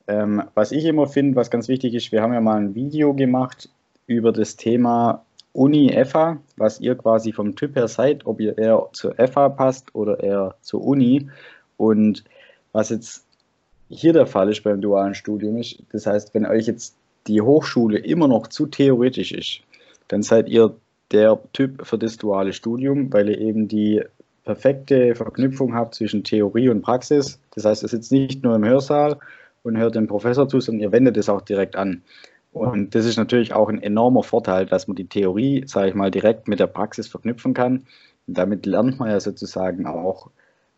Ähm, 0.06 0.42
was 0.54 0.70
ich 0.70 0.84
immer 0.84 1.08
finde, 1.08 1.36
was 1.36 1.50
ganz 1.50 1.66
wichtig 1.66 1.94
ist, 1.94 2.12
wir 2.12 2.22
haben 2.22 2.32
ja 2.32 2.40
mal 2.40 2.58
ein 2.58 2.74
Video 2.76 3.14
gemacht 3.14 3.68
über 4.06 4.30
das 4.32 4.54
Thema 4.54 5.24
Uni-FA, 5.52 6.38
was 6.56 6.80
ihr 6.80 6.94
quasi 6.94 7.32
vom 7.32 7.56
Typ 7.56 7.74
her 7.74 7.88
seid, 7.88 8.24
ob 8.26 8.40
ihr 8.40 8.56
eher 8.56 8.88
zur 8.92 9.14
FA 9.16 9.48
passt 9.48 9.92
oder 9.94 10.20
eher 10.22 10.54
zur 10.60 10.84
Uni. 10.84 11.28
Und 11.76 12.22
was 12.72 12.90
jetzt 12.90 13.24
hier 13.88 14.12
der 14.12 14.26
Fall 14.26 14.50
ist 14.50 14.62
beim 14.62 14.80
dualen 14.80 15.14
Studium 15.14 15.56
ist, 15.56 15.82
das 15.90 16.06
heißt, 16.06 16.34
wenn 16.34 16.46
euch 16.46 16.66
jetzt 16.66 16.94
die 17.26 17.40
Hochschule 17.40 17.98
immer 17.98 18.28
noch 18.28 18.46
zu 18.46 18.66
theoretisch 18.66 19.32
ist, 19.32 19.62
dann 20.08 20.22
seid 20.22 20.48
ihr 20.48 20.74
der 21.12 21.38
Typ 21.52 21.86
für 21.86 21.98
das 21.98 22.16
duale 22.16 22.52
Studium, 22.52 23.12
weil 23.12 23.28
ihr 23.28 23.38
eben 23.38 23.68
die 23.68 24.02
perfekte 24.44 25.14
Verknüpfung 25.14 25.74
habt 25.74 25.94
zwischen 25.94 26.24
Theorie 26.24 26.68
und 26.68 26.82
Praxis. 26.82 27.38
Das 27.54 27.64
heißt, 27.64 27.82
ihr 27.82 27.88
sitzt 27.88 28.12
nicht 28.12 28.42
nur 28.42 28.54
im 28.56 28.64
Hörsaal 28.64 29.18
und 29.62 29.76
hört 29.76 29.94
dem 29.94 30.06
Professor 30.06 30.48
zu, 30.48 30.60
sondern 30.60 30.82
ihr 30.82 30.92
wendet 30.92 31.16
es 31.16 31.28
auch 31.28 31.42
direkt 31.42 31.76
an. 31.76 32.02
Und 32.52 32.94
das 32.94 33.04
ist 33.04 33.18
natürlich 33.18 33.52
auch 33.52 33.68
ein 33.68 33.82
enormer 33.82 34.22
Vorteil, 34.22 34.64
dass 34.64 34.88
man 34.88 34.96
die 34.96 35.08
Theorie, 35.08 35.64
sage 35.66 35.88
ich 35.88 35.94
mal, 35.94 36.10
direkt 36.10 36.48
mit 36.48 36.58
der 36.58 36.68
Praxis 36.68 37.06
verknüpfen 37.08 37.52
kann. 37.52 37.86
Und 38.26 38.38
damit 38.38 38.64
lernt 38.64 38.98
man 38.98 39.10
ja 39.10 39.20
sozusagen 39.20 39.86
auch 39.86 40.30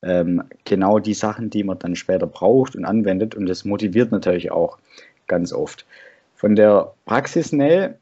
ähm, 0.03 0.43
genau 0.65 0.99
die 0.99 1.15
Sachen, 1.15 1.51
die 1.51 1.63
man 1.63 1.79
dann 1.79 1.95
später 1.95 2.27
braucht 2.27 2.75
und 2.75 2.85
anwendet. 2.85 3.35
Und 3.35 3.47
das 3.47 3.65
motiviert 3.65 4.11
natürlich 4.11 4.51
auch 4.51 4.79
ganz 5.27 5.53
oft. 5.53 5.87
Von 6.35 6.57
der 6.57 6.95
Praxisnähe 7.05 7.97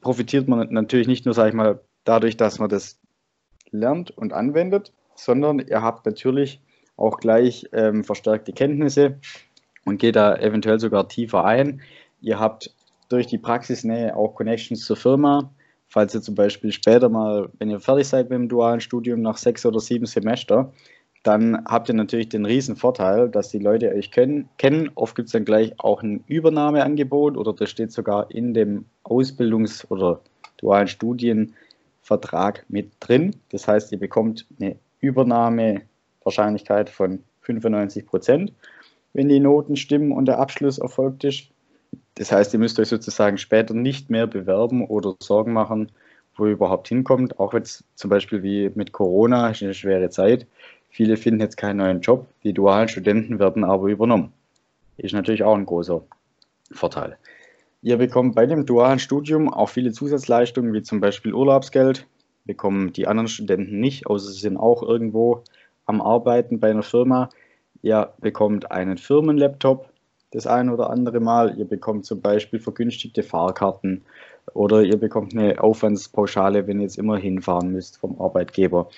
profitiert 0.00 0.48
man 0.48 0.72
natürlich 0.72 1.06
nicht 1.06 1.24
nur, 1.24 1.34
sage 1.34 1.50
ich 1.50 1.54
mal, 1.54 1.80
dadurch, 2.04 2.36
dass 2.36 2.58
man 2.58 2.68
das 2.68 2.98
lernt 3.70 4.10
und 4.10 4.32
anwendet, 4.32 4.92
sondern 5.14 5.58
ihr 5.58 5.82
habt 5.82 6.06
natürlich 6.06 6.60
auch 6.96 7.18
gleich 7.18 7.66
ähm, 7.72 8.04
verstärkte 8.04 8.52
Kenntnisse 8.52 9.18
und 9.84 9.98
geht 9.98 10.16
da 10.16 10.36
eventuell 10.36 10.78
sogar 10.80 11.08
tiefer 11.08 11.44
ein. 11.44 11.80
Ihr 12.20 12.38
habt 12.38 12.74
durch 13.08 13.26
die 13.26 13.38
Praxisnähe 13.38 14.14
auch 14.16 14.34
Connections 14.34 14.84
zur 14.84 14.96
Firma. 14.96 15.52
Falls 15.88 16.14
ihr 16.14 16.22
zum 16.22 16.36
Beispiel 16.36 16.70
später 16.72 17.08
mal, 17.08 17.50
wenn 17.58 17.70
ihr 17.70 17.80
fertig 17.80 18.06
seid 18.06 18.30
mit 18.30 18.38
dem 18.38 18.48
dualen 18.48 18.80
Studium 18.80 19.22
nach 19.22 19.36
sechs 19.36 19.66
oder 19.66 19.80
sieben 19.80 20.06
Semester, 20.06 20.72
dann 21.22 21.64
habt 21.66 21.88
ihr 21.88 21.94
natürlich 21.94 22.30
den 22.30 22.46
riesen 22.46 22.76
Vorteil, 22.76 23.28
dass 23.28 23.50
die 23.50 23.58
Leute 23.58 23.94
euch 23.94 24.10
können, 24.10 24.48
kennen. 24.56 24.90
Oft 24.94 25.14
gibt 25.16 25.26
es 25.26 25.32
dann 25.32 25.44
gleich 25.44 25.78
auch 25.78 26.02
ein 26.02 26.24
Übernahmeangebot 26.26 27.36
oder 27.36 27.52
das 27.52 27.68
steht 27.68 27.92
sogar 27.92 28.30
in 28.30 28.54
dem 28.54 28.86
Ausbildungs- 29.04 29.86
oder 29.90 30.22
dualen 30.56 30.88
Studienvertrag 30.88 32.64
mit 32.68 32.92
drin. 33.00 33.36
Das 33.50 33.68
heißt, 33.68 33.92
ihr 33.92 33.98
bekommt 33.98 34.46
eine 34.58 34.76
Übernahmewahrscheinlichkeit 35.00 36.88
von 36.88 37.22
95 37.42 38.06
Prozent, 38.06 38.54
wenn 39.12 39.28
die 39.28 39.40
Noten 39.40 39.76
stimmen 39.76 40.12
und 40.12 40.24
der 40.24 40.38
Abschluss 40.38 40.78
erfolgt 40.78 41.24
ist. 41.24 41.48
Das 42.14 42.32
heißt, 42.32 42.54
ihr 42.54 42.60
müsst 42.60 42.78
euch 42.78 42.88
sozusagen 42.88 43.36
später 43.36 43.74
nicht 43.74 44.08
mehr 44.08 44.26
bewerben 44.26 44.86
oder 44.86 45.16
Sorgen 45.20 45.52
machen, 45.52 45.92
wo 46.36 46.46
ihr 46.46 46.52
überhaupt 46.52 46.88
hinkommt. 46.88 47.38
Auch 47.38 47.52
jetzt 47.52 47.84
zum 47.94 48.08
Beispiel 48.08 48.42
wie 48.42 48.70
mit 48.74 48.92
Corona, 48.92 49.50
ist 49.50 49.62
eine 49.62 49.74
schwere 49.74 50.08
Zeit 50.08 50.46
Viele 50.90 51.16
finden 51.16 51.40
jetzt 51.40 51.56
keinen 51.56 51.78
neuen 51.78 52.00
Job, 52.00 52.26
die 52.42 52.52
dualen 52.52 52.88
Studenten 52.88 53.38
werden 53.38 53.64
aber 53.64 53.88
übernommen. 53.88 54.32
Ist 54.96 55.14
natürlich 55.14 55.44
auch 55.44 55.54
ein 55.54 55.66
großer 55.66 56.02
Vorteil. 56.72 57.16
Ihr 57.82 57.96
bekommt 57.96 58.34
bei 58.34 58.44
dem 58.44 58.66
dualen 58.66 58.98
Studium 58.98 59.52
auch 59.52 59.70
viele 59.70 59.92
Zusatzleistungen, 59.92 60.74
wie 60.74 60.82
zum 60.82 61.00
Beispiel 61.00 61.32
Urlaubsgeld, 61.32 62.06
bekommen 62.44 62.92
die 62.92 63.06
anderen 63.06 63.28
Studenten 63.28 63.80
nicht, 63.80 64.06
außer 64.06 64.30
sie 64.30 64.40
sind 64.40 64.56
auch 64.56 64.82
irgendwo 64.82 65.44
am 65.86 66.02
Arbeiten 66.02 66.60
bei 66.60 66.70
einer 66.70 66.82
Firma. 66.82 67.30
Ihr 67.82 68.12
bekommt 68.18 68.70
einen 68.70 68.98
Firmenlaptop 68.98 69.88
das 70.30 70.46
ein 70.46 70.70
oder 70.70 70.90
andere 70.90 71.20
Mal. 71.20 71.58
Ihr 71.58 71.64
bekommt 71.64 72.04
zum 72.04 72.20
Beispiel 72.20 72.60
vergünstigte 72.60 73.22
Fahrkarten 73.22 74.02
oder 74.54 74.82
ihr 74.82 74.96
bekommt 74.96 75.34
eine 75.34 75.60
Aufwandspauschale, 75.60 76.66
wenn 76.66 76.78
ihr 76.78 76.84
jetzt 76.84 76.98
immer 76.98 77.16
hinfahren 77.16 77.72
müsst 77.72 77.98
vom 77.98 78.20
Arbeitgeber. 78.20 78.88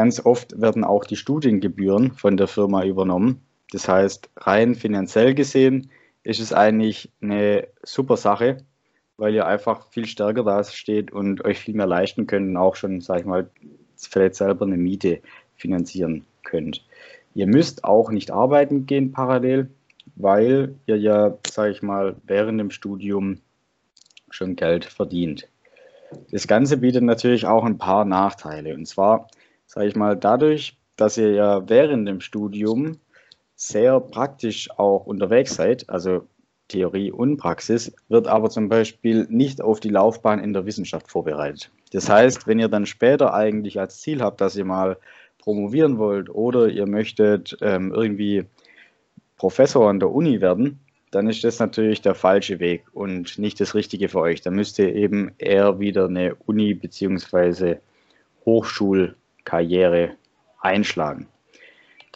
Ganz 0.00 0.24
oft 0.24 0.58
werden 0.58 0.82
auch 0.82 1.04
die 1.04 1.16
Studiengebühren 1.16 2.12
von 2.12 2.38
der 2.38 2.46
Firma 2.46 2.84
übernommen. 2.84 3.42
Das 3.70 3.86
heißt, 3.86 4.30
rein 4.38 4.74
finanziell 4.74 5.34
gesehen 5.34 5.90
ist 6.22 6.40
es 6.40 6.54
eigentlich 6.54 7.10
eine 7.20 7.68
super 7.82 8.16
Sache, 8.16 8.64
weil 9.18 9.34
ihr 9.34 9.46
einfach 9.46 9.88
viel 9.90 10.06
stärker 10.06 10.42
da 10.42 10.64
steht 10.64 11.12
und 11.12 11.44
euch 11.44 11.58
viel 11.58 11.74
mehr 11.74 11.86
leisten 11.86 12.26
könnt 12.26 12.48
und 12.48 12.56
auch 12.56 12.76
schon, 12.76 13.02
sag 13.02 13.20
ich 13.20 13.26
mal, 13.26 13.50
vielleicht 13.94 14.36
selber 14.36 14.64
eine 14.64 14.78
Miete 14.78 15.20
finanzieren 15.54 16.24
könnt. 16.44 16.82
Ihr 17.34 17.46
müsst 17.46 17.84
auch 17.84 18.10
nicht 18.10 18.30
arbeiten 18.30 18.86
gehen 18.86 19.12
parallel, 19.12 19.68
weil 20.16 20.76
ihr 20.86 20.96
ja, 20.96 21.36
sage 21.46 21.72
ich 21.72 21.82
mal, 21.82 22.16
während 22.24 22.58
dem 22.58 22.70
Studium 22.70 23.42
schon 24.30 24.56
Geld 24.56 24.86
verdient. 24.86 25.46
Das 26.32 26.46
Ganze 26.46 26.78
bietet 26.78 27.02
natürlich 27.02 27.44
auch 27.44 27.64
ein 27.64 27.76
paar 27.76 28.06
Nachteile. 28.06 28.74
Und 28.74 28.86
zwar 28.86 29.28
sage 29.72 29.86
ich 29.86 29.94
mal, 29.94 30.16
dadurch, 30.16 30.76
dass 30.96 31.16
ihr 31.16 31.30
ja 31.30 31.68
während 31.68 32.08
dem 32.08 32.20
Studium 32.20 32.98
sehr 33.54 34.00
praktisch 34.00 34.68
auch 34.76 35.06
unterwegs 35.06 35.54
seid, 35.54 35.88
also 35.88 36.26
Theorie 36.66 37.12
und 37.12 37.36
Praxis, 37.36 37.92
wird 38.08 38.26
aber 38.26 38.50
zum 38.50 38.68
Beispiel 38.68 39.28
nicht 39.30 39.62
auf 39.62 39.78
die 39.78 39.88
Laufbahn 39.88 40.42
in 40.42 40.52
der 40.52 40.66
Wissenschaft 40.66 41.08
vorbereitet. 41.08 41.70
Das 41.92 42.08
heißt, 42.08 42.48
wenn 42.48 42.58
ihr 42.58 42.66
dann 42.66 42.84
später 42.84 43.32
eigentlich 43.32 43.78
als 43.78 44.00
Ziel 44.00 44.22
habt, 44.22 44.40
dass 44.40 44.56
ihr 44.56 44.64
mal 44.64 44.96
promovieren 45.38 45.98
wollt 45.98 46.30
oder 46.30 46.66
ihr 46.68 46.86
möchtet 46.88 47.56
ähm, 47.60 47.92
irgendwie 47.94 48.46
Professor 49.36 49.88
an 49.88 50.00
der 50.00 50.10
Uni 50.10 50.40
werden, 50.40 50.80
dann 51.12 51.28
ist 51.28 51.44
das 51.44 51.60
natürlich 51.60 52.02
der 52.02 52.16
falsche 52.16 52.58
Weg 52.58 52.86
und 52.92 53.38
nicht 53.38 53.60
das 53.60 53.76
Richtige 53.76 54.08
für 54.08 54.18
euch. 54.18 54.40
Da 54.40 54.50
müsst 54.50 54.80
ihr 54.80 54.92
eben 54.96 55.30
eher 55.38 55.78
wieder 55.78 56.06
eine 56.06 56.34
Uni- 56.46 56.74
bzw. 56.74 57.76
Hochschulkarriere 59.40 60.16
einschlagen. 60.60 61.26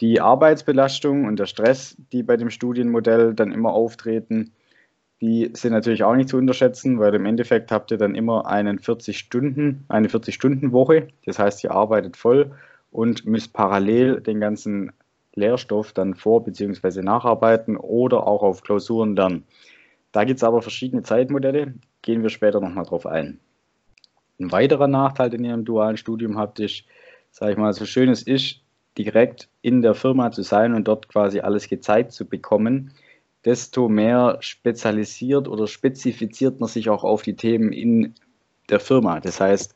Die 0.01 0.19
Arbeitsbelastung 0.19 1.25
und 1.25 1.39
der 1.39 1.45
Stress, 1.45 1.95
die 2.11 2.23
bei 2.23 2.37
dem 2.37 2.49
Studienmodell 2.49 3.33
dann 3.33 3.51
immer 3.51 3.71
auftreten, 3.73 4.51
die 5.21 5.49
sind 5.53 5.71
natürlich 5.71 6.03
auch 6.03 6.15
nicht 6.15 6.29
zu 6.29 6.37
unterschätzen, 6.37 6.99
weil 6.99 7.13
im 7.15 7.25
Endeffekt 7.25 7.71
habt 7.71 7.91
ihr 7.91 7.97
dann 7.97 8.15
immer 8.15 8.45
einen 8.45 8.79
40 8.79 9.17
Stunden, 9.17 9.85
eine 9.87 10.09
40-Stunden-Woche. 10.09 11.07
Das 11.25 11.39
heißt, 11.39 11.63
ihr 11.63 11.71
arbeitet 11.71 12.17
voll 12.17 12.51
und 12.91 13.25
müsst 13.25 13.53
parallel 13.53 14.19
den 14.19 14.41
ganzen 14.41 14.91
Lehrstoff 15.33 15.93
dann 15.93 16.15
vor- 16.15 16.43
bzw. 16.43 17.01
nacharbeiten 17.01 17.77
oder 17.77 18.27
auch 18.27 18.43
auf 18.43 18.61
Klausuren 18.61 19.15
lernen. 19.15 19.45
Da 20.11 20.25
gibt 20.25 20.37
es 20.37 20.43
aber 20.43 20.61
verschiedene 20.61 21.03
Zeitmodelle, 21.03 21.73
gehen 22.01 22.21
wir 22.21 22.29
später 22.29 22.59
nochmal 22.59 22.85
drauf 22.85 23.05
ein. 23.05 23.39
Ein 24.39 24.51
weiterer 24.51 24.87
Nachteil, 24.87 25.29
den 25.29 25.45
ihr 25.45 25.53
im 25.53 25.63
dualen 25.63 25.95
Studium 25.95 26.37
habt, 26.37 26.59
ist, 26.59 26.83
sage 27.35 27.51
ich 27.51 27.57
mal, 27.57 27.73
so 27.73 27.85
schön 27.85 28.09
es 28.09 28.23
ist, 28.23 28.61
direkt 28.97 29.49
in 29.61 29.81
der 29.81 29.93
Firma 29.93 30.31
zu 30.31 30.41
sein 30.41 30.73
und 30.73 30.87
dort 30.87 31.09
quasi 31.09 31.41
alles 31.41 31.67
gezeigt 31.67 32.13
zu 32.13 32.25
bekommen, 32.25 32.91
desto 33.43 33.89
mehr 33.89 34.37
spezialisiert 34.39 35.49
oder 35.49 35.67
spezifiziert 35.67 36.61
man 36.61 36.69
sich 36.69 36.89
auch 36.89 37.03
auf 37.03 37.23
die 37.23 37.35
Themen 37.35 37.73
in 37.73 38.15
der 38.69 38.79
Firma. 38.79 39.19
Das 39.19 39.41
heißt, 39.41 39.75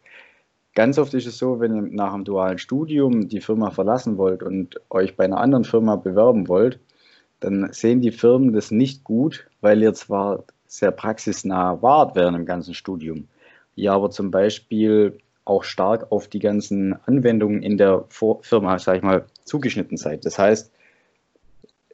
ganz 0.73 0.97
oft 0.97 1.13
ist 1.13 1.27
es 1.27 1.37
so, 1.37 1.59
wenn 1.59 1.75
ihr 1.75 1.81
nach 1.81 2.13
dem 2.13 2.23
dualen 2.23 2.59
Studium 2.59 3.27
die 3.27 3.41
Firma 3.41 3.71
verlassen 3.71 4.17
wollt 4.17 4.41
und 4.41 4.79
euch 4.89 5.17
bei 5.17 5.25
einer 5.25 5.41
anderen 5.41 5.65
Firma 5.65 5.97
bewerben 5.97 6.47
wollt, 6.47 6.79
dann 7.41 7.67
sehen 7.73 7.99
die 7.99 8.11
Firmen 8.11 8.53
das 8.53 8.71
nicht 8.71 9.03
gut, 9.03 9.49
weil 9.59 9.81
ihr 9.81 9.93
zwar 9.93 10.45
sehr 10.65 10.91
praxisnah 10.91 11.81
wart 11.81 12.15
während 12.15 12.37
dem 12.37 12.45
ganzen 12.45 12.73
Studium, 12.73 13.27
ihr 13.75 13.91
aber 13.91 14.11
zum 14.11 14.31
Beispiel 14.31 15.17
auch 15.49 15.63
stark 15.63 16.11
auf 16.11 16.27
die 16.27 16.39
ganzen 16.39 16.93
Anwendungen 17.05 17.63
in 17.63 17.77
der 17.77 18.05
Firma, 18.09 18.79
sage 18.79 18.99
ich 18.99 19.03
mal, 19.03 19.25
zugeschnitten 19.43 19.97
seid. 19.97 20.25
Das 20.25 20.37
heißt, 20.37 20.71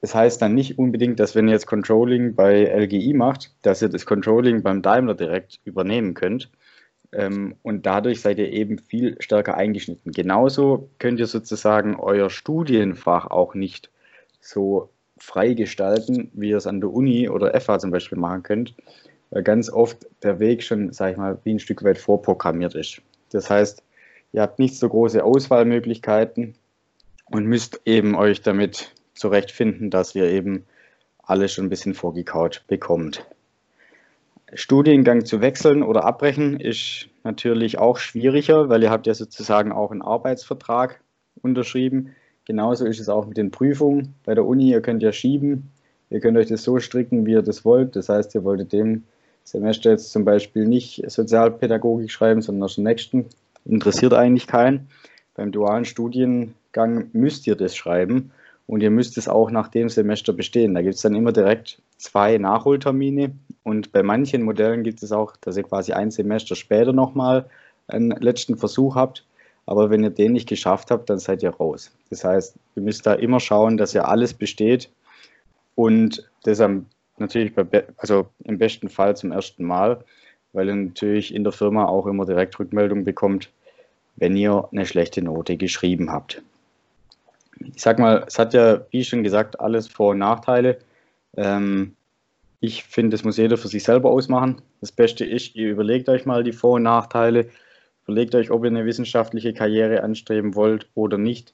es 0.01 0.13
heißt 0.13 0.41
dann 0.41 0.53
nicht 0.53 0.77
unbedingt, 0.77 1.19
dass 1.19 1.35
wenn 1.35 1.47
ihr 1.47 1.53
jetzt 1.53 1.65
Controlling 1.65 2.35
bei 2.35 2.65
LGI 2.65 3.13
macht, 3.13 3.51
dass 3.63 3.81
ihr 3.81 3.89
das 3.89 4.05
Controlling 4.05 4.61
beim 4.61 4.81
Daimler 4.81 5.15
direkt 5.15 5.59
übernehmen 5.63 6.13
könnt. 6.13 6.51
Ähm, 7.11 7.55
und 7.63 7.85
dadurch 7.85 8.21
seid 8.21 8.37
ihr 8.37 8.51
eben 8.51 8.77
viel 8.77 9.15
stärker 9.19 9.55
eingeschnitten. 9.55 10.11
Genauso 10.11 10.89
könnt 10.99 11.19
ihr 11.19 11.27
sozusagen 11.27 11.95
euer 11.95 12.29
Studienfach 12.29 13.27
auch 13.27 13.55
nicht 13.55 13.89
so 14.41 14.89
frei 15.17 15.53
gestalten, 15.53 16.29
wie 16.33 16.49
ihr 16.49 16.57
es 16.57 16.67
an 16.67 16.81
der 16.81 16.93
Uni 16.93 17.29
oder 17.29 17.59
FH 17.59 17.79
zum 17.79 17.91
Beispiel 17.91 18.17
machen 18.17 18.43
könnt, 18.43 18.75
weil 19.31 19.43
ganz 19.43 19.71
oft 19.71 20.05
der 20.23 20.39
Weg 20.39 20.61
schon, 20.61 20.91
sage 20.91 21.13
ich 21.13 21.17
mal, 21.17 21.39
wie 21.45 21.53
ein 21.53 21.59
Stück 21.59 21.83
weit 21.83 21.97
vorprogrammiert 21.97 22.75
ist. 22.75 23.01
Das 23.35 23.49
heißt, 23.49 23.83
ihr 24.31 24.41
habt 24.41 24.59
nicht 24.59 24.77
so 24.77 24.87
große 24.89 25.23
Auswahlmöglichkeiten 25.23 26.55
und 27.29 27.45
müsst 27.45 27.81
eben 27.85 28.15
euch 28.15 28.41
damit 28.41 28.91
zurechtfinden, 29.13 29.89
dass 29.89 30.15
ihr 30.15 30.25
eben 30.25 30.65
alles 31.21 31.53
schon 31.53 31.65
ein 31.65 31.69
bisschen 31.69 31.93
vorgekaut 31.93 32.63
bekommt. 32.67 33.25
Studiengang 34.53 35.25
zu 35.25 35.41
wechseln 35.41 35.83
oder 35.83 36.05
abbrechen 36.05 36.59
ist 36.59 37.09
natürlich 37.23 37.77
auch 37.77 37.97
schwieriger, 37.97 38.69
weil 38.69 38.83
ihr 38.83 38.91
habt 38.91 39.07
ja 39.07 39.13
sozusagen 39.13 39.71
auch 39.71 39.91
einen 39.91 40.01
Arbeitsvertrag 40.01 41.01
unterschrieben. 41.41 42.15
Genauso 42.45 42.85
ist 42.85 42.99
es 42.99 43.09
auch 43.09 43.25
mit 43.25 43.37
den 43.37 43.51
Prüfungen 43.51 44.13
bei 44.23 44.33
der 44.33 44.45
Uni. 44.45 44.69
Ihr 44.69 44.81
könnt 44.81 45.03
ja 45.03 45.11
schieben. 45.11 45.71
Ihr 46.09 46.19
könnt 46.19 46.37
euch 46.37 46.47
das 46.47 46.63
so 46.63 46.79
stricken, 46.79 47.25
wie 47.25 47.31
ihr 47.31 47.41
das 47.41 47.65
wollt. 47.65 47.95
Das 47.95 48.07
heißt, 48.07 48.35
ihr 48.35 48.43
wolltet 48.43 48.71
dem 48.71 49.03
Semester 49.45 49.91
jetzt 49.91 50.11
zum 50.11 50.25
Beispiel 50.25 50.65
nicht 50.65 51.03
Sozialpädagogik 51.07 52.11
schreiben, 52.11 52.41
sondern 52.41 52.63
aus 52.63 52.75
dem 52.75 52.83
nächsten. 52.83 53.27
Interessiert 53.63 54.13
eigentlich 54.13 54.47
keinen. 54.47 54.89
Beim 55.35 55.51
dualen 55.51 55.85
Studiengang 55.85 57.09
müsst 57.13 57.47
ihr 57.47 57.55
das 57.55 57.75
schreiben 57.75 58.31
und 58.67 58.81
ihr 58.81 58.91
müsst 58.91 59.17
es 59.17 59.27
auch 59.27 59.51
nach 59.51 59.67
dem 59.67 59.89
Semester 59.89 60.33
bestehen. 60.33 60.73
Da 60.73 60.81
gibt 60.81 60.95
es 60.95 61.01
dann 61.01 61.15
immer 61.15 61.31
direkt 61.31 61.81
zwei 61.97 62.37
Nachholtermine 62.37 63.31
und 63.63 63.91
bei 63.91 64.03
manchen 64.03 64.43
Modellen 64.43 64.83
gibt 64.83 65.03
es 65.03 65.11
auch, 65.11 65.35
dass 65.37 65.57
ihr 65.57 65.63
quasi 65.63 65.93
ein 65.93 66.11
Semester 66.11 66.55
später 66.55 66.93
nochmal 66.93 67.45
einen 67.87 68.11
letzten 68.11 68.57
Versuch 68.57 68.95
habt. 68.95 69.25
Aber 69.67 69.89
wenn 69.89 70.03
ihr 70.03 70.11
den 70.11 70.33
nicht 70.33 70.49
geschafft 70.49 70.91
habt, 70.91 71.09
dann 71.09 71.19
seid 71.19 71.43
ihr 71.43 71.49
raus. 71.51 71.91
Das 72.09 72.23
heißt, 72.23 72.55
ihr 72.75 72.81
müsst 72.81 73.05
da 73.05 73.13
immer 73.13 73.39
schauen, 73.39 73.77
dass 73.77 73.95
ihr 73.95 74.07
alles 74.07 74.33
besteht 74.33 74.89
und 75.75 76.29
das 76.43 76.59
natürlich 77.19 77.53
bei, 77.53 77.85
also 77.97 78.27
im 78.43 78.57
besten 78.57 78.89
Fall 78.89 79.15
zum 79.15 79.31
ersten 79.31 79.63
Mal, 79.63 80.03
weil 80.53 80.67
ihr 80.67 80.75
natürlich 80.75 81.33
in 81.33 81.43
der 81.43 81.53
Firma 81.53 81.85
auch 81.85 82.07
immer 82.07 82.25
direkt 82.25 82.59
Rückmeldung 82.59 83.03
bekommt, 83.03 83.51
wenn 84.15 84.35
ihr 84.35 84.67
eine 84.71 84.85
schlechte 84.85 85.21
Note 85.21 85.57
geschrieben 85.57 86.11
habt 86.11 86.41
ich 87.59 87.81
sag 87.81 87.99
mal, 87.99 88.23
es 88.27 88.37
hat 88.37 88.53
ja, 88.53 88.85
wie 88.91 89.03
schon 89.03 89.23
gesagt, 89.23 89.59
alles 89.59 89.87
Vor- 89.87 90.11
und 90.11 90.19
Nachteile. 90.19 90.77
Ähm, 91.37 91.95
ich 92.59 92.83
finde, 92.83 93.11
das 93.11 93.23
muss 93.23 93.37
jeder 93.37 93.57
für 93.57 93.67
sich 93.67 93.83
selber 93.83 94.09
ausmachen. 94.09 94.61
Das 94.81 94.91
Beste 94.91 95.25
ist, 95.25 95.55
ihr 95.55 95.69
überlegt 95.69 96.09
euch 96.09 96.25
mal 96.25 96.43
die 96.43 96.53
Vor- 96.53 96.75
und 96.75 96.83
Nachteile. 96.83 97.49
Überlegt 98.05 98.35
euch, 98.35 98.51
ob 98.51 98.63
ihr 98.63 98.69
eine 98.69 98.85
wissenschaftliche 98.85 99.53
Karriere 99.53 100.03
anstreben 100.03 100.55
wollt 100.55 100.87
oder 100.95 101.17
nicht. 101.17 101.53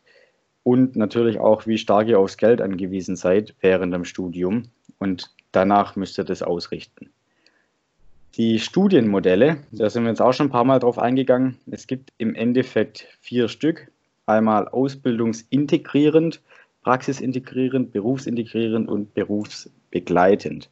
Und 0.64 0.96
natürlich 0.96 1.40
auch, 1.40 1.66
wie 1.66 1.78
stark 1.78 2.08
ihr 2.08 2.20
aufs 2.20 2.38
Geld 2.38 2.62
angewiesen 2.62 3.16
seid 3.16 3.56
während 3.62 3.94
dem 3.94 4.06
Studium. 4.06 4.64
Und 5.02 5.32
danach 5.52 5.96
müsst 5.96 6.20
ihr 6.20 6.24
das 6.24 6.44
ausrichten. 6.44 7.10
Die 8.36 8.60
Studienmodelle, 8.60 9.58
da 9.72 9.90
sind 9.90 10.04
wir 10.04 10.12
jetzt 10.12 10.22
auch 10.22 10.32
schon 10.32 10.46
ein 10.46 10.52
paar 10.52 10.64
Mal 10.64 10.78
drauf 10.78 11.00
eingegangen. 11.00 11.58
Es 11.72 11.88
gibt 11.88 12.14
im 12.20 12.36
Endeffekt 12.36 13.08
vier 13.20 13.48
Stück 13.48 13.92
einmal 14.28 14.68
ausbildungsintegrierend, 14.68 16.40
praxisintegrierend, 16.84 17.92
berufsintegrierend 17.92 18.88
und 18.88 19.16
berufsbegleitend. 19.16 20.70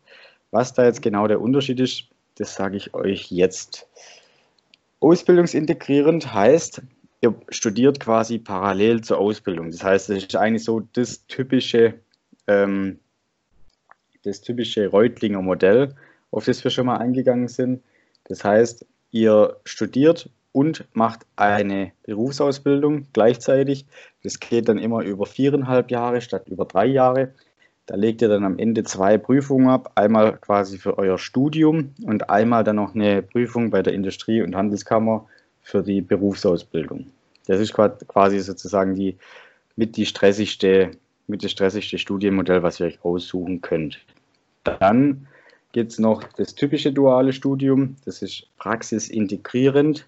Was 0.51 0.74
da 0.74 0.86
jetzt 0.86 1.01
genau 1.01 1.25
der 1.25 1.41
Unterschied 1.41 1.79
ist, 1.79 2.03
das 2.36 2.53
sage 2.53 2.77
ich 2.77 2.93
euch 2.93 3.31
jetzt. 3.31 3.88
Ausbildungsintegrierend 5.00 6.31
heißt, 6.31 6.83
ihr 7.21 7.33
studiert 7.50 8.00
quasi 8.00 8.38
parallel 8.38 9.01
zur 9.01 9.17
Ausbildung. 9.17 9.71
Das 9.71 9.83
heißt, 9.83 10.12
es 10.12 10.25
ist 10.25 10.36
eigentlich 10.36 10.63
so 10.63 10.88
das 10.93 11.25
typische, 11.25 11.95
ähm, 12.45 13.00
das 14.23 14.41
typische 14.41 14.88
Reutlinger 14.88 15.41
Modell, 15.41 15.95
auf 16.31 16.45
das 16.45 16.63
wir 16.63 16.71
schon 16.71 16.85
mal 16.85 16.97
eingegangen 16.97 17.47
sind. 17.47 17.81
Das 18.25 18.43
heißt, 18.43 18.85
ihr 19.11 19.57
studiert 19.65 20.29
und 20.51 20.85
macht 20.93 21.25
eine 21.35 21.91
Berufsausbildung 22.03 23.07
gleichzeitig. 23.13 23.85
Das 24.23 24.39
geht 24.39 24.67
dann 24.69 24.77
immer 24.77 25.03
über 25.03 25.25
viereinhalb 25.25 25.91
Jahre 25.91 26.21
statt 26.21 26.47
über 26.47 26.65
drei 26.65 26.85
Jahre. 26.85 27.33
Da 27.85 27.95
legt 27.95 28.21
ihr 28.21 28.27
dann 28.27 28.43
am 28.43 28.59
Ende 28.59 28.83
zwei 28.83 29.17
Prüfungen 29.17 29.67
ab. 29.69 29.93
Einmal 29.95 30.38
quasi 30.38 30.77
für 30.77 30.97
euer 30.97 31.17
Studium 31.17 31.95
und 32.03 32.29
einmal 32.29 32.63
dann 32.63 32.75
noch 32.75 32.93
eine 32.93 33.23
Prüfung 33.23 33.71
bei 33.71 33.81
der 33.81 33.93
Industrie- 33.93 34.43
und 34.43 34.55
Handelskammer 34.55 35.25
für 35.61 35.81
die 35.81 36.01
Berufsausbildung. 36.01 37.07
Das 37.47 37.59
ist 37.59 37.73
quasi 37.73 38.39
sozusagen 38.39 38.93
die 38.93 39.17
mit 39.75 39.97
die 39.97 40.05
stressigste, 40.05 40.91
mit 41.29 41.43
das 41.43 41.51
stressigste 41.51 41.98
Studienmodell, 41.98 42.63
was 42.63 42.79
ihr 42.79 42.88
euch 42.88 43.03
aussuchen 43.03 43.62
könnt. 43.62 44.00
Dann 44.63 45.27
gibt 45.71 45.91
es 45.91 46.00
noch 46.00 46.24
das 46.24 46.55
typische 46.55 46.91
duale 46.91 47.33
Studium. 47.33 47.95
Das 48.05 48.21
ist 48.21 48.48
praxisintegrierend. 48.57 50.07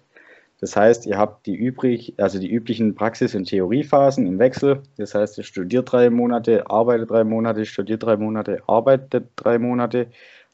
Das 0.60 0.76
heißt, 0.76 1.06
ihr 1.06 1.18
habt 1.18 1.46
die, 1.46 1.56
übrig, 1.56 2.14
also 2.18 2.38
die 2.38 2.50
üblichen 2.50 2.94
Praxis- 2.94 3.34
und 3.34 3.46
Theoriephasen 3.46 4.26
im 4.26 4.38
Wechsel. 4.38 4.82
Das 4.96 5.14
heißt, 5.14 5.38
ihr 5.38 5.44
studiert 5.44 5.90
drei 5.90 6.08
Monate, 6.08 6.70
arbeitet 6.70 7.10
drei 7.10 7.24
Monate, 7.24 7.66
studiert 7.66 8.02
drei 8.04 8.16
Monate, 8.16 8.62
arbeitet 8.68 9.30
drei 9.34 9.58
Monate. 9.58 10.06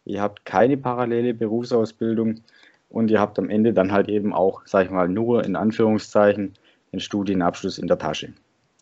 Ihr 0.06 0.22
habt 0.22 0.46
keine 0.46 0.78
parallele 0.78 1.34
Berufsausbildung 1.34 2.36
und 2.88 3.10
ihr 3.10 3.20
habt 3.20 3.38
am 3.38 3.50
Ende 3.50 3.74
dann 3.74 3.92
halt 3.92 4.08
eben 4.08 4.32
auch, 4.32 4.62
sag 4.64 4.86
ich 4.86 4.90
mal, 4.90 5.08
nur 5.08 5.44
in 5.44 5.56
Anführungszeichen 5.56 6.54
den 6.92 7.00
Studienabschluss 7.00 7.76
in 7.76 7.86
der 7.86 7.98
Tasche. 7.98 8.32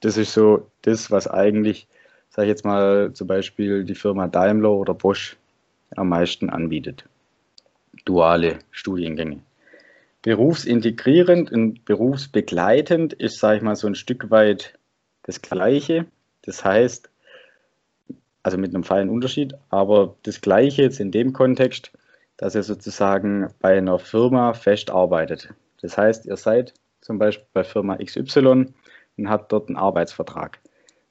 Das 0.00 0.16
ist 0.16 0.32
so 0.32 0.66
das, 0.82 1.10
was 1.10 1.26
eigentlich, 1.26 1.86
sag 2.30 2.44
ich 2.44 2.48
jetzt 2.48 2.64
mal, 2.64 3.12
zum 3.12 3.26
Beispiel 3.26 3.84
die 3.84 3.94
Firma 3.94 4.28
Daimler 4.28 4.72
oder 4.72 4.94
Bosch 4.94 5.36
am 5.96 6.08
meisten 6.08 6.50
anbietet. 6.50 7.04
Duale 8.04 8.58
Studiengänge. 8.70 9.40
Berufsintegrierend 10.22 11.52
und 11.52 11.84
berufsbegleitend 11.84 13.12
ist, 13.12 13.38
sage 13.38 13.58
ich 13.58 13.62
mal, 13.62 13.76
so 13.76 13.86
ein 13.86 13.94
Stück 13.94 14.30
weit 14.30 14.74
das 15.22 15.40
Gleiche. 15.40 16.06
Das 16.42 16.64
heißt, 16.64 17.10
also 18.42 18.58
mit 18.58 18.74
einem 18.74 18.84
feinen 18.84 19.10
Unterschied, 19.10 19.54
aber 19.70 20.14
das 20.22 20.40
Gleiche 20.40 20.82
jetzt 20.82 21.00
in 21.00 21.10
dem 21.10 21.32
Kontext, 21.32 21.90
dass 22.36 22.54
ihr 22.54 22.62
sozusagen 22.62 23.48
bei 23.60 23.76
einer 23.78 23.98
Firma 23.98 24.52
fest 24.52 24.90
arbeitet. 24.90 25.52
Das 25.80 25.96
heißt, 25.96 26.26
ihr 26.26 26.36
seid 26.36 26.74
zum 27.00 27.18
Beispiel 27.18 27.46
bei 27.52 27.64
Firma 27.64 27.96
XY 27.96 28.66
und 29.16 29.30
habt 29.30 29.52
dort 29.52 29.68
einen 29.68 29.76
Arbeitsvertrag. 29.76 30.58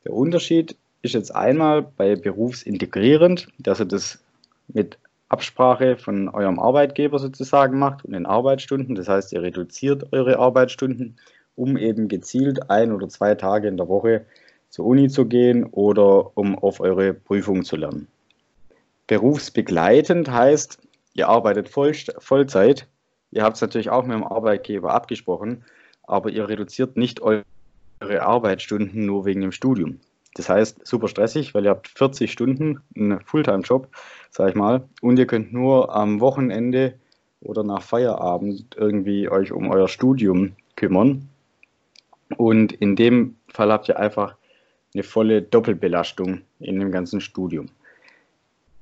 Der 0.03 0.13
Unterschied 0.13 0.75
ist 1.01 1.13
jetzt 1.13 1.33
einmal 1.35 1.83
bei 1.83 2.15
berufsintegrierend, 2.15 3.47
dass 3.59 3.79
ihr 3.79 3.85
das 3.85 4.23
mit 4.67 4.97
Absprache 5.29 5.97
von 5.97 6.29
eurem 6.29 6.59
Arbeitgeber 6.59 7.19
sozusagen 7.19 7.79
macht 7.79 8.05
und 8.05 8.13
den 8.13 8.25
Arbeitsstunden. 8.25 8.95
Das 8.95 9.07
heißt, 9.07 9.33
ihr 9.33 9.41
reduziert 9.41 10.13
eure 10.13 10.39
Arbeitsstunden, 10.39 11.17
um 11.55 11.77
eben 11.77 12.07
gezielt 12.07 12.69
ein 12.69 12.91
oder 12.91 13.09
zwei 13.09 13.35
Tage 13.35 13.67
in 13.67 13.77
der 13.77 13.87
Woche 13.87 14.25
zur 14.69 14.85
Uni 14.85 15.09
zu 15.09 15.25
gehen 15.25 15.63
oder 15.65 16.35
um 16.37 16.57
auf 16.57 16.79
eure 16.79 17.13
Prüfung 17.13 17.63
zu 17.63 17.75
lernen. 17.75 18.07
Berufsbegleitend 19.07 20.29
heißt, 20.29 20.79
ihr 21.13 21.27
arbeitet 21.29 21.69
voll, 21.69 21.93
Vollzeit. 22.17 22.87
Ihr 23.31 23.43
habt 23.43 23.55
es 23.55 23.61
natürlich 23.61 23.89
auch 23.89 24.03
mit 24.03 24.13
dem 24.13 24.23
Arbeitgeber 24.23 24.93
abgesprochen, 24.93 25.63
aber 26.03 26.29
ihr 26.29 26.47
reduziert 26.47 26.97
nicht 26.97 27.21
eure 27.21 27.43
Arbeitsstunden 27.99 29.05
nur 29.05 29.25
wegen 29.25 29.41
dem 29.41 29.51
Studium. 29.51 29.99
Das 30.35 30.49
heißt, 30.49 30.85
super 30.85 31.07
stressig, 31.07 31.53
weil 31.53 31.63
ihr 31.63 31.69
habt 31.69 31.87
40 31.87 32.31
Stunden, 32.31 32.81
einen 32.95 33.21
Fulltime-Job, 33.21 33.87
sag 34.29 34.49
ich 34.49 34.55
mal, 34.55 34.87
und 35.01 35.17
ihr 35.17 35.27
könnt 35.27 35.53
nur 35.53 35.95
am 35.95 36.19
Wochenende 36.19 36.95
oder 37.41 37.63
nach 37.63 37.81
Feierabend 37.81 38.75
irgendwie 38.77 39.29
euch 39.29 39.51
um 39.51 39.69
euer 39.69 39.87
Studium 39.87 40.53
kümmern. 40.75 41.29
Und 42.37 42.73
in 42.73 42.95
dem 42.95 43.37
Fall 43.47 43.71
habt 43.71 43.87
ihr 43.87 43.97
einfach 43.97 44.35
eine 44.93 45.03
volle 45.03 45.41
Doppelbelastung 45.41 46.41
in 46.59 46.79
dem 46.79 46.91
ganzen 46.91 47.21
Studium. 47.21 47.67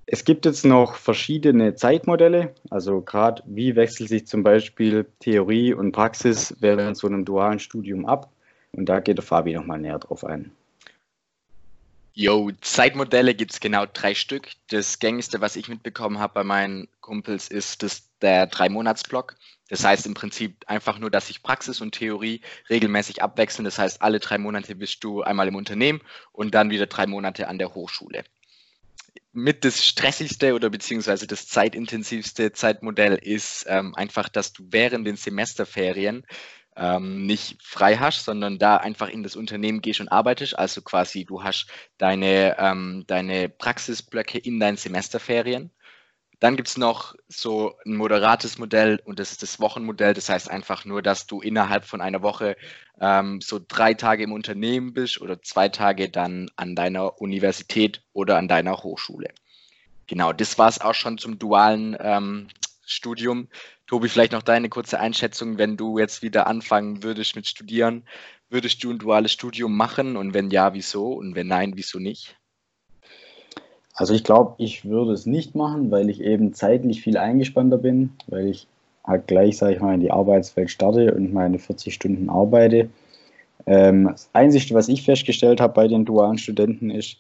Es 0.06 0.26
gibt 0.26 0.46
jetzt 0.46 0.66
noch 0.66 0.96
verschiedene 0.96 1.76
Zeitmodelle, 1.76 2.54
also 2.70 3.02
gerade 3.02 3.42
wie 3.46 3.76
wechselt 3.76 4.10
sich 4.10 4.28
zum 4.28 4.44
Beispiel 4.44 5.06
Theorie 5.20 5.74
und 5.74 5.92
Praxis 5.92 6.56
während 6.60 6.98
so 6.98 7.08
einem 7.08 7.26
dualen 7.26 7.60
Studium 7.60 8.06
ab. 8.06 8.30
Und 8.76 8.88
da 8.88 9.00
geht 9.00 9.18
der 9.18 9.24
Fabi 9.24 9.54
nochmal 9.54 9.80
näher 9.80 10.00
drauf 10.00 10.26
ein. 10.26 10.52
Jo, 12.16 12.52
Zeitmodelle 12.62 13.34
gibt 13.34 13.54
es 13.54 13.60
genau 13.60 13.86
drei 13.92 14.14
Stück. 14.14 14.50
Das 14.68 15.00
gängigste, 15.00 15.42
was 15.42 15.56
ich 15.56 15.68
mitbekommen 15.68 16.20
habe 16.20 16.34
bei 16.36 16.44
meinen 16.44 16.88
Kumpels, 17.02 17.48
ist 17.48 17.82
das, 17.82 18.04
der 18.22 18.46
Drei-Monats-Block. 18.46 19.36
Das 19.70 19.84
heißt 19.84 20.06
im 20.06 20.14
Prinzip 20.14 20.64
einfach 20.68 21.00
nur, 21.00 21.10
dass 21.10 21.28
sich 21.28 21.42
Praxis 21.42 21.82
und 21.82 21.96
Theorie 21.96 22.42
regelmäßig 22.70 23.24
abwechseln. 23.24 23.66
Das 23.66 23.80
heißt, 23.80 24.04
alle 24.04 24.20
drei 24.20 24.38
Monate 24.38 24.76
bist 24.76 25.04
du 25.04 25.24
einmal 25.24 25.48
im 25.48 25.56
Unternehmen 25.56 26.02
und 26.32 26.54
dann 26.54 26.70
wieder 26.70 26.86
drei 26.86 27.08
Monate 27.08 27.48
an 27.48 27.58
der 27.58 27.74
Hochschule. 27.74 28.24
Mit 29.32 29.66
das 29.66 29.84
stressigste 29.84 30.54
oder 30.54 30.70
beziehungsweise 30.70 31.26
das 31.26 31.48
zeitintensivste 31.48 32.52
Zeitmodell 32.52 33.16
ist 33.16 33.66
ähm, 33.68 33.96
einfach, 33.96 34.30
dass 34.30 34.54
du 34.54 34.64
während 34.70 35.08
den 35.08 35.16
Semesterferien 35.16 36.24
ähm, 36.76 37.26
nicht 37.26 37.62
frei 37.62 37.98
hast, 37.98 38.26
sondern 38.26 38.58
da 38.58 38.78
einfach 38.78 39.10
in 39.10 39.24
das 39.24 39.36
Unternehmen 39.36 39.82
gehst 39.82 40.00
und 40.00 40.10
arbeitest. 40.10 40.58
Also 40.58 40.82
quasi 40.82 41.26
du 41.26 41.44
hast 41.44 41.68
deine, 41.98 42.58
ähm, 42.60 43.04
deine 43.08 43.50
Praxisblöcke 43.50 44.38
in 44.38 44.60
deinen 44.60 44.78
Semesterferien. 44.78 45.72
Dann 46.40 46.58
gibt 46.58 46.68
es 46.68 46.78
noch 46.78 47.16
so 47.30 47.74
ein 47.86 47.96
moderates 47.96 48.58
Modell 48.58 49.02
und 49.06 49.20
das 49.20 49.32
ist 49.32 49.44
das 49.44 49.62
Wochenmodell. 49.62 50.14
Das 50.14 50.28
heißt 50.28 50.52
einfach 50.52 50.84
nur, 50.84 51.02
dass 51.02 51.26
du 51.26 51.40
innerhalb 51.40 51.86
von 51.86 52.02
einer 52.02 52.22
Woche 52.22 52.58
ähm, 53.00 53.40
so 53.40 53.62
drei 53.66 53.94
Tage 53.94 54.24
im 54.24 54.34
Unternehmen 54.34 54.94
bist 54.94 55.22
oder 55.22 55.42
zwei 55.42 55.70
Tage 55.70 56.10
dann 56.10 56.50
an 56.58 56.76
deiner 56.76 57.22
Universität 57.22 58.04
oder 58.12 58.38
an 58.38 58.50
deiner 58.50 58.84
Hochschule. 58.84 59.30
Genau, 60.08 60.34
das 60.34 60.58
war 60.58 60.68
es 60.68 60.82
auch 60.82 60.96
schon 60.96 61.18
zum 61.18 61.40
dualen 61.40 61.96
ähm, 62.00 62.50
Studium. 62.86 63.48
Tobi, 63.88 64.08
vielleicht 64.08 64.32
noch 64.32 64.44
deine 64.44 64.70
kurze 64.70 65.00
Einschätzung, 65.00 65.58
wenn 65.58 65.78
du 65.78 66.00
jetzt 66.00 66.22
wieder 66.22 66.48
anfangen 66.48 67.04
würdest 67.04 67.36
mit 67.36 67.48
Studieren, 67.48 68.04
würdest 68.50 68.84
du 68.84 68.92
ein 68.92 69.00
duales 69.00 69.32
Studium 69.32 69.76
machen 69.76 70.16
und 70.16 70.34
wenn 70.34 70.50
ja, 70.50 70.74
wieso 70.74 71.14
und 71.14 71.36
wenn 71.36 71.48
nein, 71.48 71.74
wieso 71.76 72.00
nicht? 72.00 72.38
Also 73.96 74.14
ich 74.14 74.24
glaube, 74.24 74.56
ich 74.58 74.86
würde 74.86 75.12
es 75.12 75.26
nicht 75.26 75.54
machen, 75.54 75.92
weil 75.92 76.10
ich 76.10 76.22
eben 76.22 76.54
zeitlich 76.54 77.02
viel 77.02 77.18
eingespannter 77.18 77.78
bin, 77.78 78.12
weil 78.28 78.48
ich 78.48 78.68
halt 79.04 79.28
gleich, 79.28 79.58
sage 79.58 79.76
ich 79.76 79.82
mal, 79.82 79.94
in 79.94 80.00
die 80.00 80.12
Arbeitswelt 80.12 80.72
starte 80.72 81.14
und 81.14 81.34
meine 81.34 81.60
40 81.60 81.94
Stunden 81.94 82.30
arbeite. 82.30 82.90
Ähm, 83.66 84.08
das 84.12 84.30
Einzige, 84.34 84.74
was 84.74 84.88
ich 84.88 85.04
festgestellt 85.04 85.62
habe 85.62 85.74
bei 85.74 85.88
den 85.88 86.06
dualen 86.06 86.38
Studenten 86.38 86.90
ist, 86.90 87.18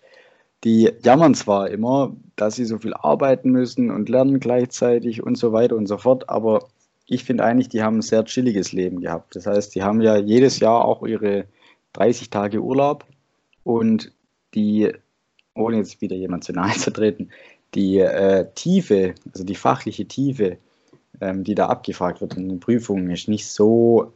die 0.63 0.91
jammern 1.03 1.35
zwar 1.35 1.69
immer, 1.69 2.15
dass 2.35 2.55
sie 2.55 2.65
so 2.65 2.77
viel 2.77 2.93
arbeiten 2.93 3.51
müssen 3.51 3.91
und 3.91 4.09
lernen 4.09 4.39
gleichzeitig 4.39 5.23
und 5.23 5.37
so 5.37 5.51
weiter 5.51 5.75
und 5.75 5.87
so 5.87 5.97
fort, 5.97 6.29
aber 6.29 6.67
ich 7.05 7.23
finde 7.23 7.43
eigentlich, 7.43 7.69
die 7.69 7.83
haben 7.83 7.97
ein 7.97 8.01
sehr 8.01 8.23
chilliges 8.23 8.71
Leben 8.71 9.01
gehabt. 9.01 9.35
Das 9.35 9.45
heißt, 9.45 9.75
die 9.75 9.83
haben 9.83 10.01
ja 10.01 10.15
jedes 10.15 10.59
Jahr 10.59 10.85
auch 10.85 11.05
ihre 11.05 11.45
30 11.93 12.29
Tage 12.29 12.61
Urlaub 12.61 13.05
und 13.63 14.11
die, 14.55 14.91
ohne 15.53 15.77
jetzt 15.77 16.01
wieder 16.01 16.15
jemand 16.15 16.43
zu 16.43 16.53
nahe 16.53 16.77
zu 16.77 16.91
treten, 16.91 17.29
die 17.75 17.99
äh, 17.99 18.47
Tiefe, 18.55 19.15
also 19.31 19.43
die 19.43 19.55
fachliche 19.55 20.05
Tiefe, 20.05 20.57
ähm, 21.19 21.43
die 21.43 21.55
da 21.55 21.67
abgefragt 21.67 22.21
wird 22.21 22.37
in 22.37 22.49
den 22.49 22.59
Prüfungen, 22.59 23.09
ist 23.09 23.27
nicht 23.27 23.47
so 23.47 24.13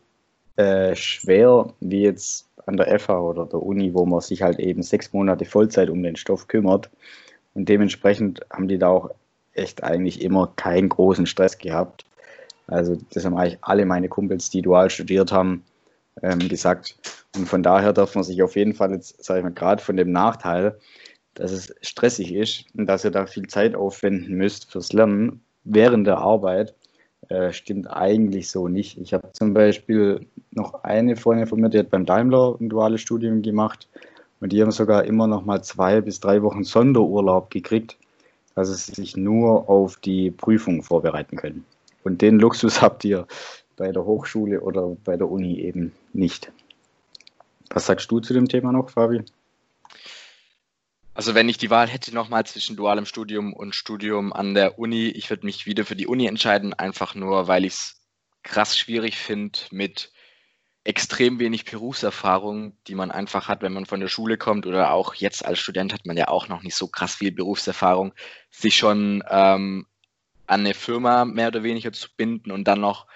äh, 0.58 0.96
schwer 0.96 1.74
wie 1.80 2.02
jetzt 2.02 2.48
an 2.66 2.78
der 2.78 3.00
FH 3.00 3.20
oder 3.20 3.46
der 3.46 3.62
Uni, 3.64 3.94
wo 3.94 4.06
man 4.06 4.22
sich 4.22 4.42
halt 4.42 4.60
eben 4.60 4.84
sechs 4.84 5.14
Monate 5.14 5.46
Vollzeit 5.46 5.90
um 5.90 6.04
den 6.04 6.16
Stoff 6.16 6.48
kümmert. 6.48 6.90
Und 7.54 7.70
dementsprechend 7.70 8.42
haben 8.52 8.68
die 8.68 8.78
da 8.78 8.90
auch 8.90 9.10
echt 9.54 9.84
eigentlich 9.84 10.22
immer 10.22 10.52
keinen 10.56 10.90
großen 10.90 11.26
Stress 11.26 11.58
gehabt. 11.58 12.06
Also 12.68 12.98
das 13.14 13.26
haben 13.26 13.38
eigentlich 13.38 13.58
alle 13.62 13.86
meine 13.86 14.10
Kumpels, 14.10 14.50
die 14.50 14.62
dual 14.62 14.90
studiert 14.90 15.32
haben, 15.32 15.64
ähm, 16.22 16.40
gesagt. 16.50 16.98
Und 17.36 17.48
von 17.48 17.64
daher 17.64 17.94
darf 17.94 18.16
man 18.16 18.24
sich 18.24 18.44
auf 18.44 18.56
jeden 18.56 18.74
Fall 18.74 18.92
jetzt, 18.92 19.24
sage 19.24 19.40
ich 19.40 19.44
mal, 19.44 19.54
gerade 19.54 19.82
von 19.82 19.96
dem 19.96 20.12
Nachteil, 20.12 20.78
dass 21.34 21.52
es 21.52 21.74
stressig 21.82 22.34
ist 22.34 22.66
und 22.76 22.88
dass 22.88 23.06
ihr 23.06 23.12
da 23.12 23.26
viel 23.26 23.48
Zeit 23.48 23.76
aufwenden 23.76 24.36
müsst 24.36 24.72
fürs 24.72 24.92
Lernen 24.92 25.42
während 25.64 26.08
der 26.08 26.18
Arbeit, 26.18 26.76
äh, 27.30 27.52
stimmt 27.52 27.88
eigentlich 27.88 28.50
so 28.50 28.68
nicht. 28.68 28.98
Ich 28.98 29.14
habe 29.14 29.32
zum 29.34 29.54
Beispiel 29.54 30.26
noch 30.52 30.84
eine 30.84 31.16
Freundin 31.16 31.48
von 31.48 31.60
mir, 31.60 31.70
die 31.70 31.80
hat 31.80 31.90
beim 31.90 32.06
Daimler 32.06 32.56
ein 32.60 32.70
duales 32.70 33.02
Studium 33.02 33.42
gemacht 33.42 33.88
und 34.40 34.54
die 34.54 34.62
haben 34.62 34.72
sogar 34.72 35.06
immer 35.06 35.28
noch 35.28 35.44
mal 35.44 35.64
zwei 35.64 36.02
bis 36.02 36.20
drei 36.20 36.42
Wochen 36.42 36.64
Sonderurlaub 36.64 37.50
gekriegt, 37.50 37.98
dass 38.56 38.86
sie 38.86 38.94
sich 38.94 39.18
nur 39.18 39.70
auf 39.70 39.98
die 39.98 40.32
Prüfung 40.32 40.84
vorbereiten 40.84 41.38
können. 41.38 41.66
Und 42.04 42.22
den 42.22 42.40
Luxus 42.40 42.82
habt 42.82 43.04
ihr 43.04 43.28
bei 43.76 43.92
der 43.92 44.06
Hochschule 44.06 44.62
oder 44.62 44.96
bei 45.04 45.18
der 45.18 45.30
Uni 45.30 45.60
eben 45.60 45.92
nicht. 46.14 46.52
Was 47.70 47.86
sagst 47.86 48.10
du 48.10 48.20
zu 48.20 48.34
dem 48.34 48.48
Thema 48.48 48.72
noch, 48.72 48.90
Fabi? 48.90 49.24
Also 51.18 51.34
wenn 51.34 51.50
ich 51.50 51.58
die 51.58 51.72
Wahl 51.72 51.88
hätte 51.88 52.14
nochmal 52.14 52.46
zwischen 52.46 52.76
dualem 52.76 53.08
Studium 53.08 53.52
und 53.52 53.74
Studium 53.74 54.32
an 54.32 54.54
der 54.54 54.78
Uni, 54.78 55.08
ich 55.08 55.32
würde 55.32 55.48
mich 55.48 55.66
wieder 55.66 55.84
für 55.84 55.96
die 55.96 56.06
Uni 56.06 56.28
entscheiden, 56.28 56.76
einfach 56.76 57.16
nur, 57.16 57.48
weil 57.48 57.66
ich 57.66 57.74
es 57.74 58.02
krass 58.44 58.78
schwierig 58.78 59.18
finde 59.18 59.58
mit 59.72 60.12
extrem 60.84 61.40
wenig 61.40 61.66
Berufserfahrung, 61.66 62.78
die 62.86 62.94
man 62.94 63.10
einfach 63.10 63.48
hat, 63.48 63.64
wenn 63.64 63.74
man 63.74 63.88
von 63.88 64.00
der 64.00 64.10
Schule 64.10 64.38
kommt 64.38 64.68
oder 64.68 64.92
auch 64.92 65.16
jetzt 65.16 65.44
als 65.44 65.58
Student 65.58 65.92
hat 65.92 66.06
man 66.06 66.18
ja 66.18 66.28
auch 66.28 66.50
noch 66.50 66.62
nicht 66.62 66.76
so 66.76 66.88
krass 66.88 67.16
viel 67.16 67.32
Berufserfahrung, 67.32 68.14
sich 68.52 68.78
schon 68.78 69.24
ähm, 69.28 69.88
an 70.46 70.60
eine 70.60 70.76
Firma 70.76 71.26
mehr 71.26 71.48
oder 71.48 71.64
weniger 71.64 71.92
zu 71.94 72.10
binden 72.16 72.52
und 72.52 72.66
dann 72.66 72.82
noch 72.82 73.08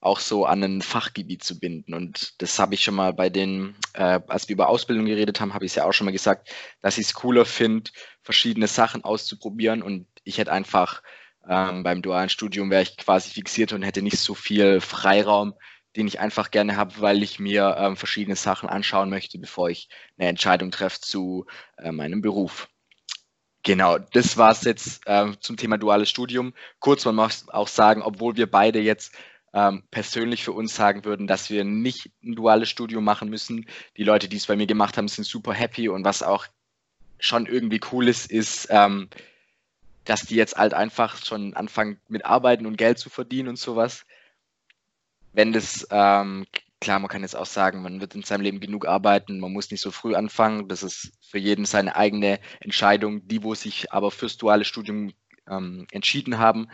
auch 0.00 0.18
so 0.18 0.46
an 0.46 0.62
ein 0.62 0.82
Fachgebiet 0.82 1.44
zu 1.44 1.58
binden. 1.58 1.94
Und 1.94 2.40
das 2.40 2.58
habe 2.58 2.74
ich 2.74 2.82
schon 2.82 2.94
mal 2.94 3.12
bei 3.12 3.28
den, 3.28 3.74
äh, 3.92 4.20
als 4.28 4.48
wir 4.48 4.54
über 4.54 4.68
Ausbildung 4.68 5.04
geredet 5.04 5.40
haben, 5.40 5.52
habe 5.52 5.66
ich 5.66 5.72
es 5.72 5.76
ja 5.76 5.84
auch 5.84 5.92
schon 5.92 6.06
mal 6.06 6.12
gesagt, 6.12 6.48
dass 6.80 6.98
ich 6.98 7.06
es 7.06 7.14
cooler 7.14 7.44
finde, 7.44 7.90
verschiedene 8.22 8.66
Sachen 8.66 9.04
auszuprobieren. 9.04 9.82
Und 9.82 10.06
ich 10.24 10.38
hätte 10.38 10.52
einfach 10.52 11.02
ähm, 11.48 11.82
beim 11.82 12.02
dualen 12.02 12.30
Studium 12.30 12.70
wäre 12.70 12.82
ich 12.82 12.96
quasi 12.96 13.30
fixiert 13.30 13.72
und 13.72 13.82
hätte 13.82 14.02
nicht 14.02 14.18
so 14.18 14.34
viel 14.34 14.80
Freiraum, 14.80 15.54
den 15.96 16.06
ich 16.06 16.20
einfach 16.20 16.50
gerne 16.50 16.76
habe, 16.76 17.00
weil 17.00 17.22
ich 17.22 17.38
mir 17.38 17.76
ähm, 17.78 17.96
verschiedene 17.96 18.36
Sachen 18.36 18.68
anschauen 18.68 19.10
möchte, 19.10 19.38
bevor 19.38 19.68
ich 19.68 19.88
eine 20.18 20.28
Entscheidung 20.28 20.70
treffe 20.70 21.00
zu 21.00 21.46
äh, 21.78 21.92
meinem 21.92 22.22
Beruf. 22.22 22.68
Genau, 23.62 23.98
das 23.98 24.38
war 24.38 24.52
es 24.52 24.62
jetzt 24.62 25.02
äh, 25.06 25.32
zum 25.40 25.58
Thema 25.58 25.76
duales 25.76 26.08
Studium. 26.08 26.54
Kurz, 26.78 27.04
man 27.04 27.16
muss 27.16 27.46
auch 27.50 27.68
sagen, 27.68 28.00
obwohl 28.02 28.36
wir 28.36 28.50
beide 28.50 28.80
jetzt 28.80 29.12
ähm, 29.52 29.82
persönlich 29.90 30.44
für 30.44 30.52
uns 30.52 30.74
sagen 30.74 31.04
würden, 31.04 31.26
dass 31.26 31.50
wir 31.50 31.64
nicht 31.64 32.10
ein 32.22 32.34
duales 32.34 32.68
Studium 32.68 33.04
machen 33.04 33.28
müssen. 33.30 33.66
Die 33.96 34.04
Leute, 34.04 34.28
die 34.28 34.36
es 34.36 34.46
bei 34.46 34.56
mir 34.56 34.66
gemacht 34.66 34.96
haben, 34.96 35.08
sind 35.08 35.24
super 35.24 35.52
happy 35.52 35.88
und 35.88 36.04
was 36.04 36.22
auch 36.22 36.46
schon 37.18 37.46
irgendwie 37.46 37.80
cool 37.92 38.08
ist, 38.08 38.30
ist, 38.30 38.68
ähm, 38.70 39.08
dass 40.04 40.22
die 40.22 40.36
jetzt 40.36 40.56
halt 40.56 40.74
einfach 40.74 41.24
schon 41.24 41.54
anfangen 41.54 42.00
mit 42.08 42.24
Arbeiten 42.24 42.66
und 42.66 42.76
Geld 42.76 42.98
zu 42.98 43.10
verdienen 43.10 43.48
und 43.48 43.58
sowas. 43.58 44.06
Wenn 45.32 45.52
das, 45.52 45.86
ähm, 45.90 46.46
klar, 46.80 46.98
man 46.98 47.10
kann 47.10 47.22
jetzt 47.22 47.36
auch 47.36 47.46
sagen, 47.46 47.82
man 47.82 48.00
wird 48.00 48.14
in 48.14 48.22
seinem 48.22 48.40
Leben 48.40 48.60
genug 48.60 48.86
arbeiten, 48.86 49.38
man 49.38 49.52
muss 49.52 49.70
nicht 49.70 49.82
so 49.82 49.90
früh 49.90 50.14
anfangen. 50.14 50.68
Das 50.68 50.82
ist 50.82 51.12
für 51.20 51.38
jeden 51.38 51.64
seine 51.64 51.94
eigene 51.96 52.40
Entscheidung. 52.60 53.26
Die, 53.28 53.42
wo 53.42 53.54
sich 53.54 53.92
aber 53.92 54.10
fürs 54.10 54.38
duale 54.38 54.64
Studium 54.64 55.12
ähm, 55.48 55.86
entschieden 55.92 56.38
haben, 56.38 56.68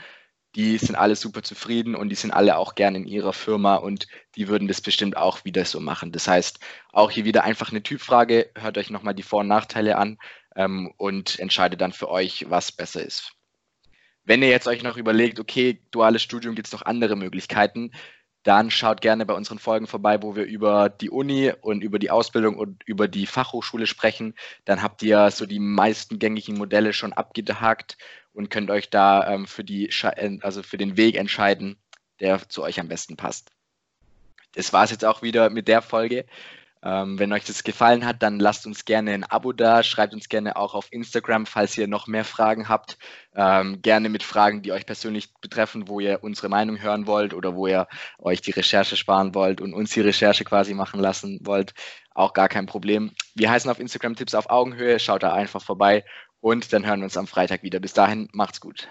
die 0.57 0.79
sind 0.79 0.97
alle 0.97 1.17
super 1.17 1.43
zufrieden 1.43 1.95
und 1.95 2.09
die 2.09 2.15
sind 2.15 2.31
alle 2.31 2.57
auch 2.57 2.75
gern 2.75 2.95
in 2.95 3.07
ihrer 3.07 3.35
Firma 3.35 3.77
und 3.77 4.07
die 4.37 4.49
würden 4.49 4.69
das 4.69 4.81
bestimmt 4.81 5.17
auch 5.17 5.45
wieder 5.45 5.67
so 5.67 5.81
machen. 5.81 6.13
Das 6.13 6.27
heißt, 6.27 6.59
auch 6.93 7.11
hier 7.11 7.27
wieder 7.27 7.45
einfach 7.45 7.71
eine 7.71 7.83
Typfrage, 7.83 8.51
hört 8.57 8.79
euch 8.79 8.89
nochmal 8.89 9.15
die 9.15 9.23
Vor- 9.23 9.41
und 9.41 9.49
Nachteile 9.49 9.99
an 9.99 10.17
ähm, 10.57 10.93
und 10.97 11.39
entscheidet 11.39 11.83
dann 11.83 11.93
für 11.93 12.11
euch, 12.11 12.47
was 12.49 12.73
besser 12.73 13.05
ist. 13.05 13.33
Wenn 14.25 14.43
ihr 14.43 14.49
jetzt 14.49 14.67
euch 14.67 14.83
noch 14.83 14.97
überlegt, 14.97 15.39
okay, 15.39 15.83
duales 15.91 16.23
Studium 16.23 16.55
gibt 16.55 16.69
es 16.69 16.73
noch 16.73 16.83
andere 16.83 17.17
Möglichkeiten, 17.17 17.93
dann 18.43 18.71
schaut 18.71 19.01
gerne 19.01 19.27
bei 19.27 19.35
unseren 19.35 19.59
Folgen 19.59 19.89
vorbei, 19.89 20.23
wo 20.23 20.37
wir 20.37 20.45
über 20.45 20.89
die 20.89 21.11
Uni 21.11 21.53
und 21.61 21.83
über 21.83 21.99
die 21.99 22.11
Ausbildung 22.11 22.57
und 22.57 22.83
über 22.87 23.09
die 23.09 23.27
Fachhochschule 23.27 23.87
sprechen. 23.87 24.35
Dann 24.65 24.83
habt 24.83 25.03
ihr 25.03 25.31
so 25.33 25.47
die 25.47 25.59
meisten 25.59 26.19
gängigen 26.19 26.57
Modelle 26.57 26.93
schon 26.93 27.13
abgehakt 27.13 27.99
und 28.37 28.51
könnt 28.51 28.71
euch 28.71 28.91
da 28.91 29.27
ähm, 29.27 29.47
für, 29.47 29.65
die, 29.65 29.91
also 30.43 30.63
für 30.63 30.77
den 30.77 30.97
Weg 30.97 31.17
entscheiden, 31.17 31.77
der 32.21 32.49
zu 32.49 32.63
euch 32.63 32.79
am 32.79 32.89
besten 32.89 33.17
passt. 33.17 33.51
Das 34.55 34.73
war 34.73 34.85
es 34.85 34.91
jetzt 34.91 35.05
auch 35.05 35.23
wieder 35.23 35.51
mit 35.51 35.69
der 35.69 35.83
Folge. 35.83 36.27
Ähm, 36.83 37.19
wenn 37.19 37.33
euch 37.33 37.45
das 37.45 37.65
gefallen 37.65 38.05
hat, 38.05 38.23
dann 38.23 38.39
lasst 38.39 38.67
uns 38.67 38.85
gerne 38.85 39.13
ein 39.13 39.25
Abo 39.25 39.53
da, 39.53 39.83
schreibt 39.83 40.13
uns 40.13 40.29
gerne 40.29 40.57
auch 40.57 40.75
auf 40.75 40.89
Instagram, 40.93 41.47
falls 41.47 41.77
ihr 41.79 41.89
noch 41.89 42.07
mehr 42.07 42.25
Fragen 42.25 42.69
habt. 42.69 42.99
Ähm, 43.35 43.81
gerne 43.81 44.11
mit 44.11 44.23
Fragen, 44.23 44.63
die 44.63 44.73
euch 44.73 44.85
persönlich 44.85 45.33
betreffen, 45.41 45.89
wo 45.89 45.99
ihr 45.99 46.23
unsere 46.23 46.51
Meinung 46.51 46.81
hören 46.81 47.07
wollt 47.07 47.33
oder 47.33 47.55
wo 47.57 47.67
ihr 47.67 47.89
euch 48.19 48.43
die 48.43 48.51
Recherche 48.51 48.97
sparen 48.97 49.35
wollt 49.35 49.63
und 49.63 49.73
uns 49.73 49.93
die 49.93 50.03
Recherche 50.03 50.45
quasi 50.45 50.75
machen 50.75 51.01
lassen 51.01 51.41
wollt. 51.43 51.73
Auch 52.15 52.35
gar 52.35 52.49
kein 52.49 52.67
Problem. 52.67 53.13
Wir 53.35 53.51
heißen 53.51 53.71
auf 53.71 53.81
Instagram 53.81 54.15
Tipps 54.15 54.35
auf 54.35 54.49
Augenhöhe. 54.51 54.99
Schaut 54.99 55.23
da 55.23 55.33
einfach 55.33 55.63
vorbei 55.63 56.05
und 56.41 56.73
dann 56.73 56.87
hören 56.87 57.01
wir 57.01 57.05
uns 57.05 57.17
am 57.17 57.27
Freitag 57.27 57.63
wieder. 57.63 57.81
Bis 57.81 57.93
dahin, 57.93 58.29
macht's 58.33 58.61
gut. 58.61 58.89